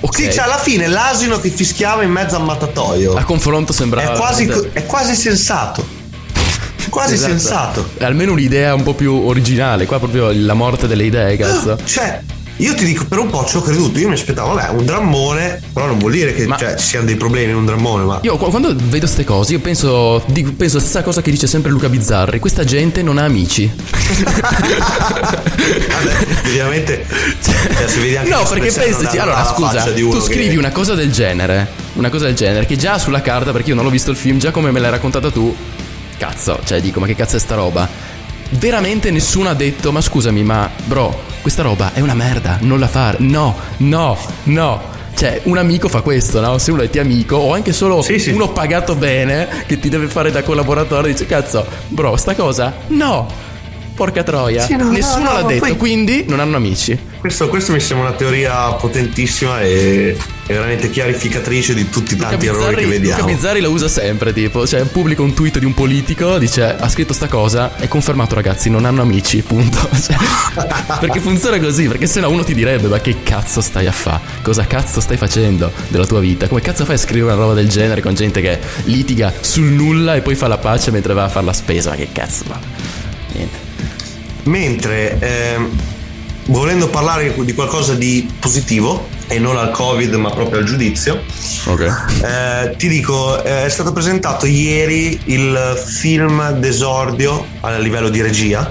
[0.00, 0.14] Ok.
[0.14, 3.14] Sì, cioè alla fine l'asino che fischiava in mezzo al mattatoio.
[3.14, 4.12] A confronto sembrava...
[4.12, 6.00] È quasi, è quasi sensato.
[6.88, 7.30] Quasi Esatto.
[7.30, 7.88] sensato.
[8.00, 11.78] Almeno un'idea un po' più originale, qua proprio la morte delle idee, cazzo.
[11.84, 12.22] Cioè,
[12.58, 13.98] io ti dico, per un po' ci ho creduto.
[13.98, 15.60] Io mi aspettavo, vabbè, un drammone.
[15.72, 18.04] Però non vuol dire che cioè, ci siano dei problemi in un drammone.
[18.04, 21.30] Ma Io qu- quando vedo queste cose, io penso, dico- penso la stessa cosa che
[21.30, 22.38] dice sempre Luca Bizzarri.
[22.38, 23.70] Questa gente non ha amici.
[26.46, 27.06] ovviamente,
[27.42, 30.94] cioè, si vede anche No, perché pensaci, ha- allora scusa, tu scrivi che- una cosa
[30.94, 34.10] del genere, una cosa del genere, che già sulla carta, perché io non ho visto
[34.10, 35.54] il film, già come me l'hai raccontata tu,
[36.18, 37.88] cazzo, cioè dico, ma che cazzo è sta roba?
[38.50, 42.88] Veramente nessuno ha detto, ma scusami, ma bro, questa roba è una merda, non la
[42.88, 43.18] fare.
[43.20, 44.80] No, no, no.
[45.14, 46.56] Cioè, un amico fa questo, no?
[46.56, 50.30] Se uno è tuo amico, o anche solo uno pagato bene, che ti deve fare
[50.30, 52.72] da collaboratore, dice, cazzo, bro, sta cosa?
[52.88, 53.50] No!
[54.02, 54.64] Porca troia.
[54.64, 56.98] Sì, no, Nessuno no, l'ha detto, poi- quindi non hanno amici.
[57.20, 62.46] Questo, questo mi sembra una teoria potentissima e, e veramente chiarificatrice di tutti i tanti
[62.46, 63.24] errori che Luca vediamo.
[63.26, 67.12] Bizzarri la usa sempre, tipo, cioè pubblica un tweet di un politico, dice ha scritto
[67.12, 69.78] sta cosa, è confermato ragazzi, non hanno amici, punto.
[70.02, 70.16] Cioè,
[70.98, 74.20] perché funziona così, perché se no uno ti direbbe ma che cazzo stai a fare?
[74.42, 76.48] Cosa cazzo stai facendo della tua vita?
[76.48, 80.16] Come cazzo fai a scrivere una roba del genere con gente che litiga sul nulla
[80.16, 81.90] e poi fa la pace mentre va a fare la spesa?
[81.90, 82.58] Ma che cazzo fa?
[83.34, 83.61] Niente.
[84.44, 85.70] Mentre ehm,
[86.46, 91.22] volendo parlare di qualcosa di positivo e non al covid ma proprio al giudizio,
[92.22, 98.68] eh, ti dico eh, è stato presentato ieri il film d'esordio a livello di regia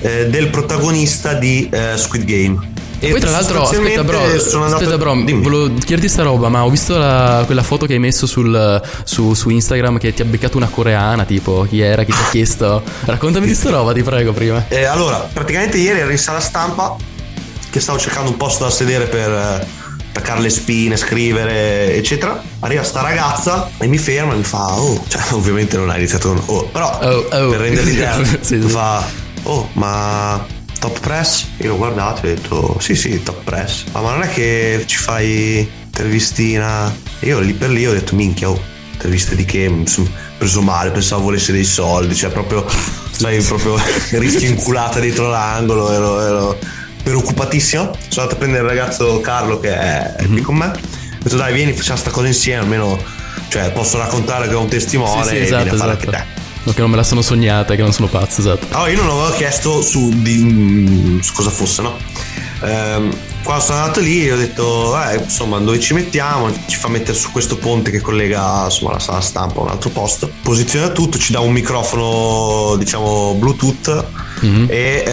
[0.00, 2.78] eh, del protagonista di eh, Squid Game.
[3.02, 6.64] E Poi tra l'altro, aspetta bro, sono andato- aspetta bro, volevo chiederti sta roba, ma
[6.64, 10.26] ho visto la- quella foto che hai messo sul, su, su Instagram che ti ha
[10.26, 12.82] beccato una coreana, tipo, chi era, chi ti ha chiesto?
[13.06, 14.64] Raccontami di sta roba, ti prego, prima.
[14.68, 16.94] Eh, allora, praticamente ieri ero in sala stampa
[17.70, 19.66] che stavo cercando un posto da sedere per eh,
[20.10, 22.42] attaccare le spine, scrivere, eccetera.
[22.60, 26.28] Arriva sta ragazza e mi ferma e mi fa, oh, cioè ovviamente non ha iniziato
[26.34, 29.02] con oh, però per rendere l'idea Sì, mi fa,
[29.44, 31.46] oh, ma top press?
[31.58, 33.84] Io l'ho guardato e ho detto, sì sì, top press.
[33.92, 36.92] Ah, ma non è che ci fai intervistina?
[37.20, 38.60] E io lì per lì ho detto, minchia, oh,
[38.92, 39.68] interviste di che?
[39.68, 42.66] Mi sono preso male, pensavo volesse dei soldi, cioè proprio,
[43.12, 43.76] sai, proprio
[44.18, 46.58] rischio inculata dietro l'angolo, ero, ero
[47.02, 47.82] preoccupatissimo.
[48.08, 50.32] Sono andato a prendere il ragazzo Carlo che è, Mhm.
[50.32, 50.66] qui con me.
[50.66, 52.98] Ho detto dai vieni facciamo sta cosa insieme, almeno
[53.48, 56.10] cioè, posso raccontare che ho un testimone Sì, sì, e esatto, vieni a fare esatto.
[56.16, 56.39] anche te.
[56.62, 58.66] No, che non me la sono sognata, che non sono pazzo, esatto.
[58.70, 61.96] Allora, io non avevo chiesto su, di, mm, su cosa fosse, no?
[62.62, 66.50] Ehm, quando sono andato lì ho detto, eh, insomma, dove ci mettiamo?
[66.66, 69.88] Ci fa mettere su questo ponte che collega insomma, la sala stampa a un altro
[69.90, 70.30] posto.
[70.42, 74.04] Posiziona tutto, ci dà un microfono, diciamo, Bluetooth
[74.40, 74.66] Mhm.
[74.70, 75.04] e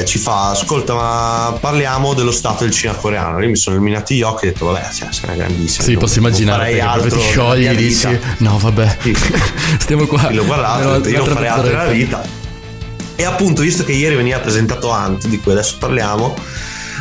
[0.00, 3.40] eh, ci fa, ascolta, ma parliamo dello stato del cinema coreano.
[3.42, 5.84] Io mi sono illuminati gli occhi e ho detto, vabbè, cioè, una grandissima.
[5.84, 8.96] Sì, posso immaginare proprio altro ti sciogli e dici no vabbè
[9.78, 12.22] stiamo qua L'ho guardato, ho detto, io non farei altro nella vita.
[13.16, 16.34] E appunto, visto che ieri veniva presentato Ant, di cui adesso parliamo,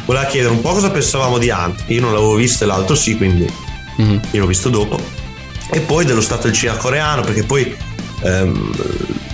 [0.06, 1.84] voleva chiedere un po' cosa pensavamo di Ant.
[1.88, 3.48] Io non l'avevo visto e l'altro sì, quindi
[3.96, 4.20] Mhm.
[4.32, 5.00] io l'ho visto dopo.
[5.72, 7.74] E poi dello stato del cinema coreano, perché poi
[8.22, 8.72] ehm,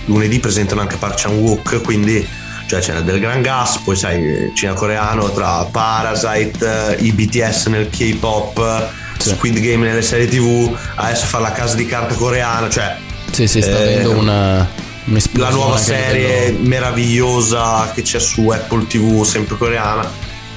[0.06, 2.26] lunedì presentano anche Park Chan-wook, quindi
[2.66, 7.88] cioè c'è del gran gas, poi sai, cinema coreano tra Parasite, eh, i BTS nel
[7.88, 12.96] K-pop, Squid Game nelle serie TV, adesso fa la casa di carta coreana, cioè
[13.30, 18.48] sì sì sta eh, avendo una un'esplosione la nuova serie livello- meravigliosa che c'è su
[18.48, 20.10] Apple TV, sempre coreana.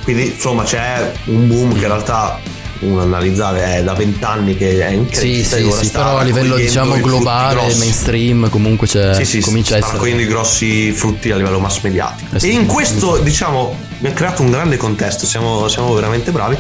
[0.03, 2.39] Quindi insomma c'è un boom che in realtà
[2.79, 6.97] uno analizzare è da vent'anni che è in crescita sì sì però a livello diciamo
[6.99, 11.59] globale mainstream comunque c'è Sì, sì, comincia a essere raccogliendo i grossi frutti a livello
[11.59, 12.39] mass mediatico.
[12.39, 12.49] Sì.
[12.49, 16.57] e in questo, diciamo, mi ha creato un grande contesto, siamo, siamo veramente bravi,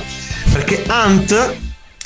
[0.51, 1.55] perché Ant,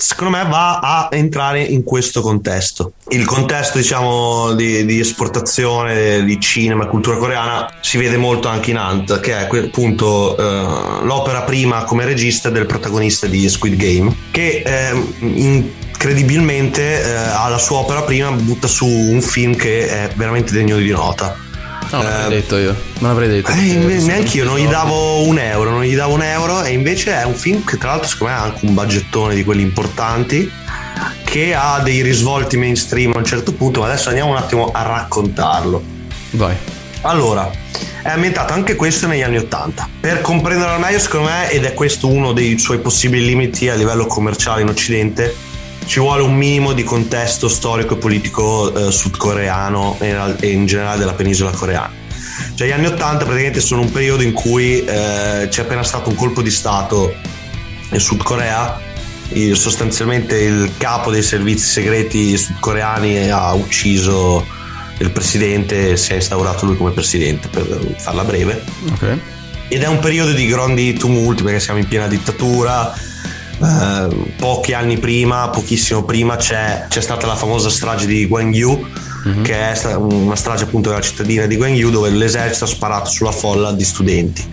[0.03, 2.93] secondo me, va a entrare in questo contesto.
[3.09, 8.71] Il contesto, diciamo, di, di esportazione di cinema e cultura coreana si vede molto anche
[8.71, 14.13] in Ant, che è appunto eh, l'opera prima come regista del protagonista di Squid Game,
[14.31, 20.51] che ehm, incredibilmente eh, alla sua opera prima butta su un film che è veramente
[20.51, 21.51] degno di nota.
[21.97, 25.37] No non l'avrei detto io non avrei detto Eh, neanche io non gli davo un
[25.37, 28.33] euro, non gli davo un euro e invece è un film che tra l'altro secondo
[28.33, 30.51] me ha anche un budgettone di quelli importanti
[31.23, 34.83] che ha dei risvolti mainstream a un certo punto, ma adesso andiamo un attimo a
[34.83, 35.81] raccontarlo.
[36.31, 36.55] vai
[37.01, 37.49] Allora,
[38.03, 39.89] è ambientato anche questo negli anni Ottanta.
[39.99, 43.75] Per comprenderlo al meglio, secondo me, ed è questo uno dei suoi possibili limiti a
[43.75, 45.35] livello commerciale in Occidente,
[45.85, 51.13] ci vuole un minimo di contesto storico e politico eh, sudcoreano e in generale della
[51.13, 52.01] penisola coreana.
[52.55, 56.15] Cioè, gli anni Ottanta praticamente sono un periodo in cui eh, c'è appena stato un
[56.15, 57.13] colpo di Stato
[57.91, 58.79] in Sud Corea.
[59.29, 64.45] Il- sostanzialmente il capo dei servizi segreti sudcoreani ha ucciso
[64.99, 67.65] il presidente e si è instaurato lui come presidente, per
[67.97, 68.63] farla breve.
[68.91, 69.17] ok
[69.69, 72.93] Ed è un periodo di grandi tumulti perché siamo in piena dittatura.
[73.63, 78.87] Eh, pochi anni prima, pochissimo prima, c'è, c'è stata la famosa strage di Gwangju,
[79.41, 83.71] che è una strage appunto della cittadina di Gwangju dove l'esercito ha sparato sulla folla
[83.71, 84.45] di studenti.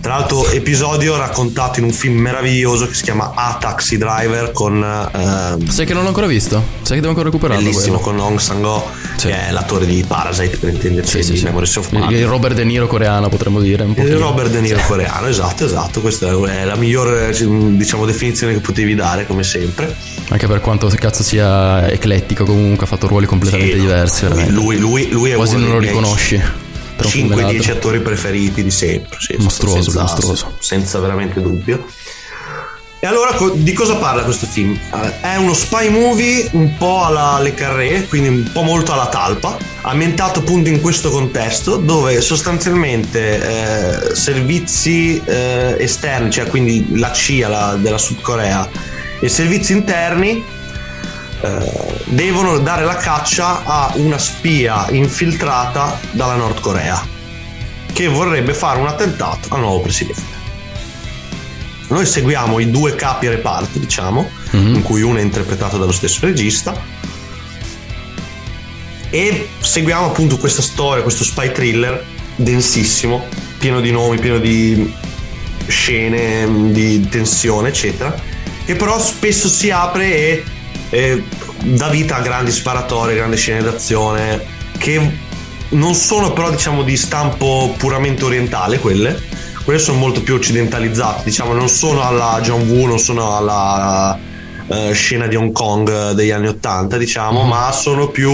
[0.00, 4.80] Tra l'altro, episodio raccontato in un film meraviglioso che si chiama A Taxi Driver con.
[5.12, 8.18] ehm, sai che non l'ho ancora visto sai che devo ancora recuperarlo bellissimo quello.
[8.18, 11.44] con Hong Sang-ho, che è l'attore di Parasite per intenderci, Sì, sì, di sì.
[11.44, 12.18] Memories of il, Murder.
[12.18, 14.16] il Robert De Niro coreano potremmo dire un Il.
[14.16, 16.00] Robert De Niro coreano, esatto, esatto.
[16.00, 19.94] Questa è la migliore diciamo, definizione che potevi dare, come sempre.
[20.28, 24.78] anche per quanto cazzo sia eclettico comunque ha fatto ruoli completamente Sì, no, diversi lui-
[24.78, 26.36] lui, lui, è quasi uno non lo riconosci
[26.96, 27.72] Tra un film e 5-10 l'altro.
[27.72, 29.16] attori preferiti di sempre.
[29.20, 30.56] sì, Mostruoso, senza, mostruoso.
[30.60, 31.84] senza veramente dubbio.
[33.06, 34.76] E allora di cosa parla questo film?
[34.92, 39.06] Eh, È uno spy movie un po' alla Le Carré, quindi un po' molto alla
[39.06, 47.12] talpa, ambientato appunto in questo contesto dove sostanzialmente eh, servizi eh, esterni, cioè quindi la
[47.12, 48.68] CIA la- della Sud Corea
[49.20, 50.42] e servizi interni
[51.42, 57.00] eh, devono dare la caccia a una spia infiltrata dalla Nord Corea
[57.92, 60.35] che vorrebbe fare un attentato al nuovo presidente.
[61.88, 64.28] Noi seguiamo i due capi reparto, diciamo,
[64.74, 66.74] in cui uno è interpretato dallo stesso regista.
[69.10, 73.24] E seguiamo appunto questa storia, questo spy thriller densissimo,
[73.58, 74.92] pieno di nomi, pieno di
[75.68, 78.14] scene, di tensione, eccetera.
[78.64, 80.44] Che però spesso si apre e,
[80.90, 81.22] e
[81.62, 84.44] dà vita a grandi sparatorie, grandi scene d'azione,
[84.76, 85.24] che
[85.68, 89.34] non sono però diciamo di stampo puramente orientale quelle
[89.66, 94.16] quelle sono molto più occidentalizzate diciamo non sono alla John Woo non sono alla
[94.68, 98.32] eh, scena di Hong Kong degli anni 80 diciamo ma sono più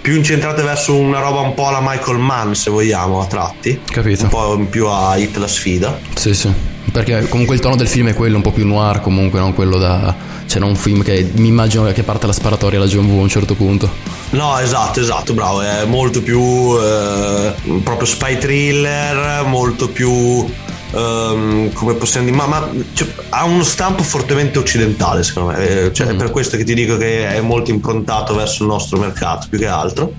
[0.00, 4.22] più incentrate verso una roba un po' alla Michael Mann se vogliamo a tratti Capito.
[4.22, 6.70] un po' più a Hit la sfida Sì, sì.
[6.92, 9.78] Perché comunque il tono del film è quello un po' più noir, comunque, non quello
[9.78, 10.14] da.
[10.58, 13.28] Non un film che mi immagino che parte la sparatoria alla John Woo a un
[13.28, 13.88] certo punto.
[14.30, 16.40] No, esatto, esatto, bravo, è molto più
[16.78, 20.46] eh, proprio spy thriller, molto più
[20.92, 25.86] ehm, come possiamo dire, ma, ma, cioè, ha uno stampo fortemente occidentale, secondo me.
[25.86, 28.98] Eh, cioè, È per questo che ti dico che è molto improntato verso il nostro
[28.98, 30.12] mercato più che altro.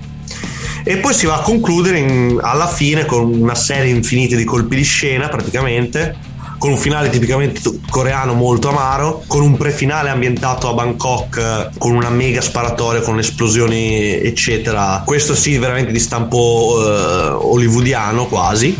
[0.86, 4.76] E poi si va a concludere in- alla fine con una serie infinita di colpi
[4.76, 6.32] di scena, praticamente.
[6.58, 11.94] Con un finale tipicamente coreano molto amaro, con un prefinale ambientato a Bangkok eh, con
[11.94, 15.02] una mega sparatoria, con esplosioni, eccetera.
[15.04, 18.74] Questo sì, veramente di stampo eh, hollywoodiano quasi,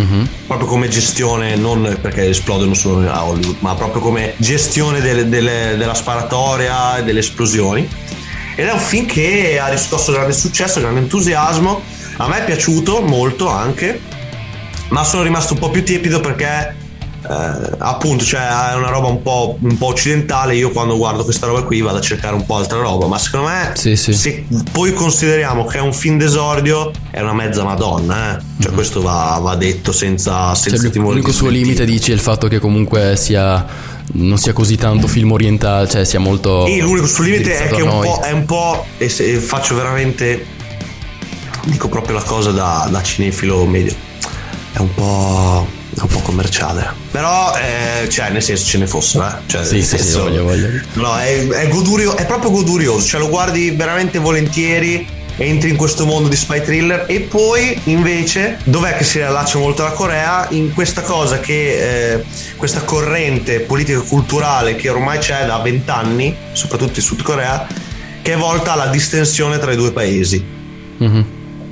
[0.47, 5.77] proprio come gestione, non perché esplodono solo a Hollywood, ma proprio come gestione delle- delle-
[5.77, 7.87] della sparatoria e delle esplosioni.
[8.57, 11.83] Ed è un film che ha riscosso grande successo, grande entusiasmo.
[12.19, 14.01] A me è piaciuto molto anche,
[14.89, 16.83] ma sono rimasto un po' più tiepido perché
[17.27, 20.57] eh, appunto cioè è una roba un po', un po' occidentale.
[20.57, 23.07] Io quando guardo questa roba qui vado a cercare un po' altra roba.
[23.07, 28.37] Ma secondo me, se poi consideriamo che è un film d'esordio, è una mezza madonna.
[28.37, 28.43] Eh?
[28.61, 32.21] Cioè, questo va, va detto senza, senza Cioè, timore l'unico suo limite dici è il
[32.21, 33.67] fatto che comunque sia.
[34.13, 36.67] non sia così tanto film orientale, cioè sia molto.
[36.67, 38.85] E l'unico sul limite è che un po', è un po'.
[38.99, 40.53] E se faccio veramente.
[41.65, 43.95] Dico proprio la cosa da, da cinefilo medio.
[44.73, 45.83] È un po'.
[46.01, 46.93] Un po' commerciale.
[47.11, 49.33] Però, eh, cioè, nel senso ce ne fossero, eh.
[49.47, 50.69] Cioè, Sì, sì, sì, senso- voglio, voglio.
[50.95, 53.07] No, è, è godurio, è proprio godurioso.
[53.07, 55.07] Cioè, lo guardi veramente volentieri.
[55.37, 59.85] Entri in questo mondo di spy thriller e poi invece dov'è che si riallaccia molto
[59.85, 60.47] alla Corea?
[60.51, 62.25] In questa cosa che eh,
[62.57, 67.67] questa corrente politica culturale che ormai c'è da vent'anni, soprattutto in Sud Corea,
[68.23, 70.45] che è volta alla distensione tra i due paesi.
[70.99, 71.27] Mhm.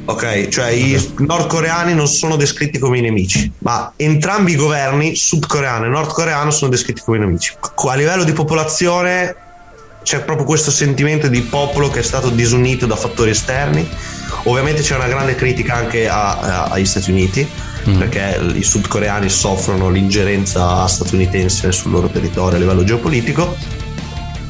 [0.05, 5.85] Ok, cioè i nordcoreani non sono descritti come i nemici, ma entrambi i governi, sudcoreano
[5.85, 7.55] e nordcoreano, sono descritti come nemici.
[7.61, 9.37] A livello di popolazione
[10.03, 13.89] c'è proprio questo sentimento di popolo che è stato disunito da fattori esterni.
[14.45, 17.49] Ovviamente c'è una grande critica anche a- a- agli Stati Uniti,
[17.99, 23.57] perché i sudcoreani soffrono l'ingerenza statunitense sul loro territorio a livello geopolitico.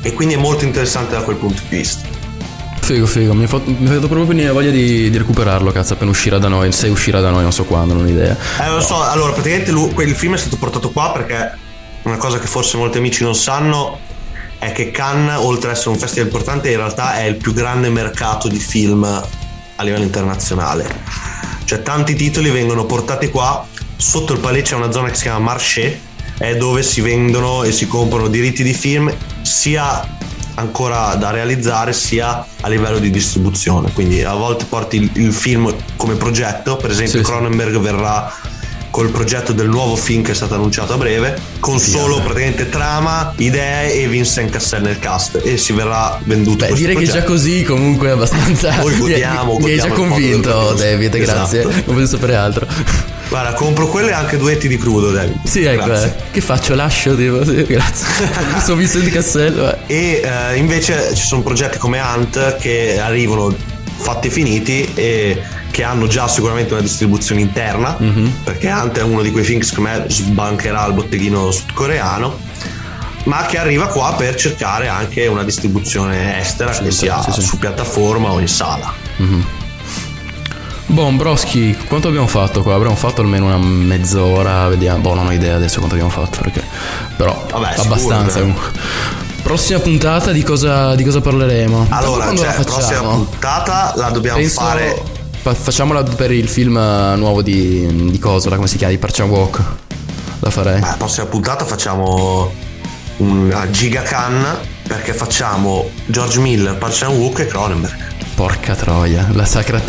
[0.01, 2.09] E quindi è molto interessante da quel punto di vista.
[2.83, 5.93] Figo, figo, mi ha fatto, mi ha fatto proprio venire voglia di, di recuperarlo, cazzo,
[5.93, 6.73] appena uscirà da noi.
[6.73, 8.37] Se uscirà da noi, non so quando, non ho idea.
[8.61, 11.53] Eh, lo so, allora praticamente lui- quel film è stato portato qua perché
[12.03, 14.01] una cosa che forse molti amici non sanno
[14.59, 17.89] è che Cannes, oltre ad essere un festival importante, in realtà è il più grande
[17.89, 20.87] mercato di film a livello internazionale.
[21.65, 23.65] Cioè tanti titoli vengono portati qua,
[23.97, 26.01] sotto il palais c'è una zona che si chiama Marché,
[26.37, 30.21] è dove si vendono e si comprano diritti di film sia
[30.55, 35.75] ancora da realizzare sia a livello di distribuzione quindi a volte porti il, il film
[35.97, 37.31] come progetto per esempio Sì, sì.
[37.31, 38.33] Cronenberg verrà
[38.91, 43.33] col progetto del nuovo film che è stato annunciato a breve con solo praticamente trama,
[43.37, 47.19] idee e Vincent Cassel nel cast e si verrà venduto Beh, direi che progetto.
[47.21, 48.71] già così comunque è abbastanza.
[48.79, 51.33] Poi godiamo, Mi, mi hai già godiamo convinto, David, Esatto.
[51.33, 51.63] grazie.
[51.65, 52.67] Non voglio sapere altro.
[53.33, 56.13] Guarda compro quello e anche duetti di crudo David Sì, ecco, eh.
[56.31, 56.75] che faccio?
[56.75, 58.07] Lascio, tipo, sì, grazie.
[58.63, 59.73] Sono visto di Cassello.
[59.73, 59.79] eh.
[59.87, 63.55] e eh, invece ci sono progetti come Ant che arrivano
[63.97, 68.41] fatti e finiti e che hanno già sicuramente una distribuzione interna Mhm.
[68.45, 72.39] perché Ant è uno di quei film che secondo me sbancherà il botteghino sudcoreano
[73.25, 77.41] ma che arriva qua per cercare anche una distribuzione estera che sia sì, sì.
[77.41, 78.93] su piattaforma o in sala
[80.93, 80.95] Mhm.
[80.95, 82.75] Bombroschi, quanto abbiamo fatto qua?
[82.75, 85.01] Avremmo fatto almeno una mezz'ora, vediamo.
[85.01, 86.63] Boh, non ho idea adesso quanto abbiamo fatto, perché.
[87.17, 88.81] Però Vabbè, abbastanza sicuro, comunque.
[89.43, 91.87] Prossima puntata di cosa, di cosa parleremo?
[91.91, 95.03] Allora, cioè, la prossima puntata la dobbiamo Penso- fare.
[95.41, 98.93] fa- facciamola per il film eh, nuovo di, di Cosola, come si chiama?
[98.93, 99.61] Di Parcha Walk.
[100.41, 100.81] La farei.
[100.81, 102.53] La prossima puntata facciamo
[103.19, 104.45] una Giga Can
[104.87, 108.11] perché facciamo George Miller, Parchan Wook e Cronenberg.
[108.35, 109.81] Porca troia, la sacra,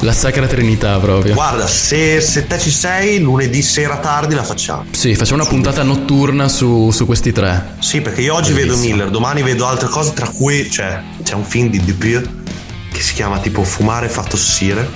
[0.00, 1.34] la sacra trinità proprio.
[1.34, 4.86] Guarda, se, se te ci sei, lunedì sera tardi la facciamo.
[4.90, 7.76] Sì, facciamo una puntata notturna su, su questi tre.
[7.78, 11.44] Sì, perché io oggi vedo Miller, domani vedo altre cose, tra cui cioè, c'è un
[11.44, 12.28] film di Dupieux
[12.92, 14.88] che si chiama tipo Fumare fa tossire,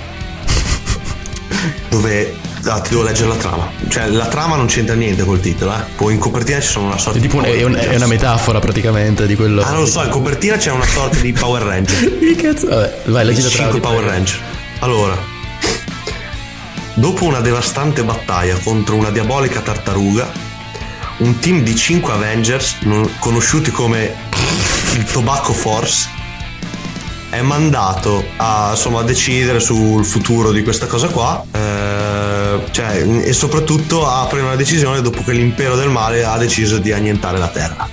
[1.89, 2.35] dove
[2.67, 3.69] ah, ti devo leggere la trama.
[3.87, 5.81] Cioè, la trama non c'entra niente col titolo, eh.
[5.95, 7.49] Poi in copertina ci sono una sorta È, tipo di.
[7.49, 9.61] è un- è una metafora praticamente di quello.
[9.63, 12.17] Ah, non lo so, in copertina c'è una sorta di Power Ranger.
[12.19, 12.67] Che cazzo?
[12.67, 13.71] Vabbè, vai, leggi la trama.
[13.71, 14.39] 5 Power Ranger.
[14.79, 15.17] Allora,
[16.95, 20.29] dopo una devastante battaglia contro una diabolica tartaruga,
[21.17, 22.77] un team di 5 Avengers,
[23.19, 24.13] conosciuti come
[24.95, 26.09] il Tobacco Force,
[27.29, 31.43] è mandato a, insomma, a decidere sul futuro di questa cosa qua.
[31.51, 32.16] eh,
[32.71, 36.91] cioè, e soprattutto a prendere una decisione dopo che l'impero del male ha deciso di
[36.91, 37.87] annientare la Terra.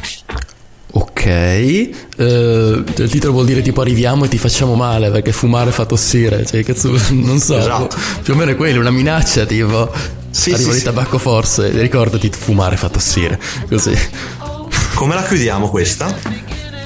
[0.96, 5.84] Ok, eh, il titolo vuol dire tipo arriviamo e ti facciamo male perché fumare fa
[5.86, 7.96] tossire, cioè cazzo, non so, Esatto.
[8.22, 9.90] più o meno è quello, una minaccia tipo,
[10.30, 10.84] Sì, arriva sì, di sì.
[10.84, 13.92] tabacco forse, ricordati fumare fa tossire, così.
[14.94, 16.14] Come la chiudiamo questa?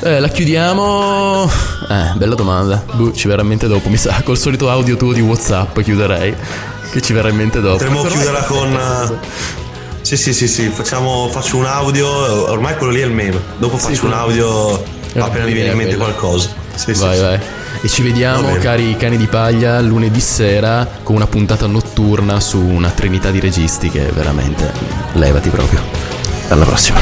[0.00, 1.50] Eh, la chiudiamo...
[1.90, 5.12] Eh, bella domanda, Boh, ci verrà in mente dopo, mi sa, col solito audio tuo
[5.12, 6.34] di Whatsapp chiuderei,
[6.91, 7.76] che ci verrà in mente dopo.
[7.76, 8.72] Potremmo chiuderla con.
[8.72, 9.57] eh,
[10.03, 12.09] Sì, sì, sì, sì, facciamo, faccio un audio.
[12.51, 13.39] Ormai quello lì è il meme.
[13.59, 14.82] Dopo faccio un quello- audio
[15.12, 16.12] È appena mi viene in mente quella.
[16.14, 16.49] qualcosa.
[16.74, 17.22] Sì, sì, vai, sì.
[17.22, 17.39] vai.
[17.82, 22.89] E ci vediamo, cari cani di paglia, lunedì sera con una puntata notturna su una
[22.91, 24.72] trinità di registi che veramente
[25.12, 25.80] levati proprio.
[26.49, 26.99] Alla prossima.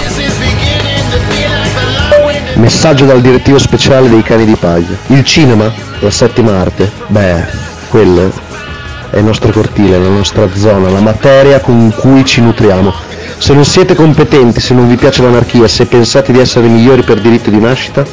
[2.55, 4.97] Messaggio dal direttivo speciale dei cani di paglia.
[5.09, 5.73] Il cinema?
[6.01, 6.91] La settima arte?
[7.07, 7.45] Beh,
[7.89, 8.31] quello
[9.17, 12.93] è il nostro cortile, la nostra zona, la materia con cui ci nutriamo.
[13.39, 17.23] Se non siete competenti, se non vi piace l'anarchia, se pensate di essere migliori per
[17.23, 18.05] diritto di nascita,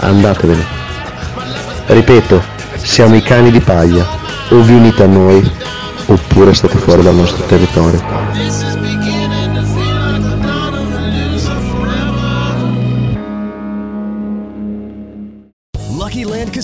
[0.00, 0.64] andatevene.
[1.86, 2.42] Ripeto,
[2.76, 4.06] siamo i cani di paglia.
[4.50, 5.50] O vi unite a noi,
[6.06, 8.77] oppure state fuori dal nostro territorio.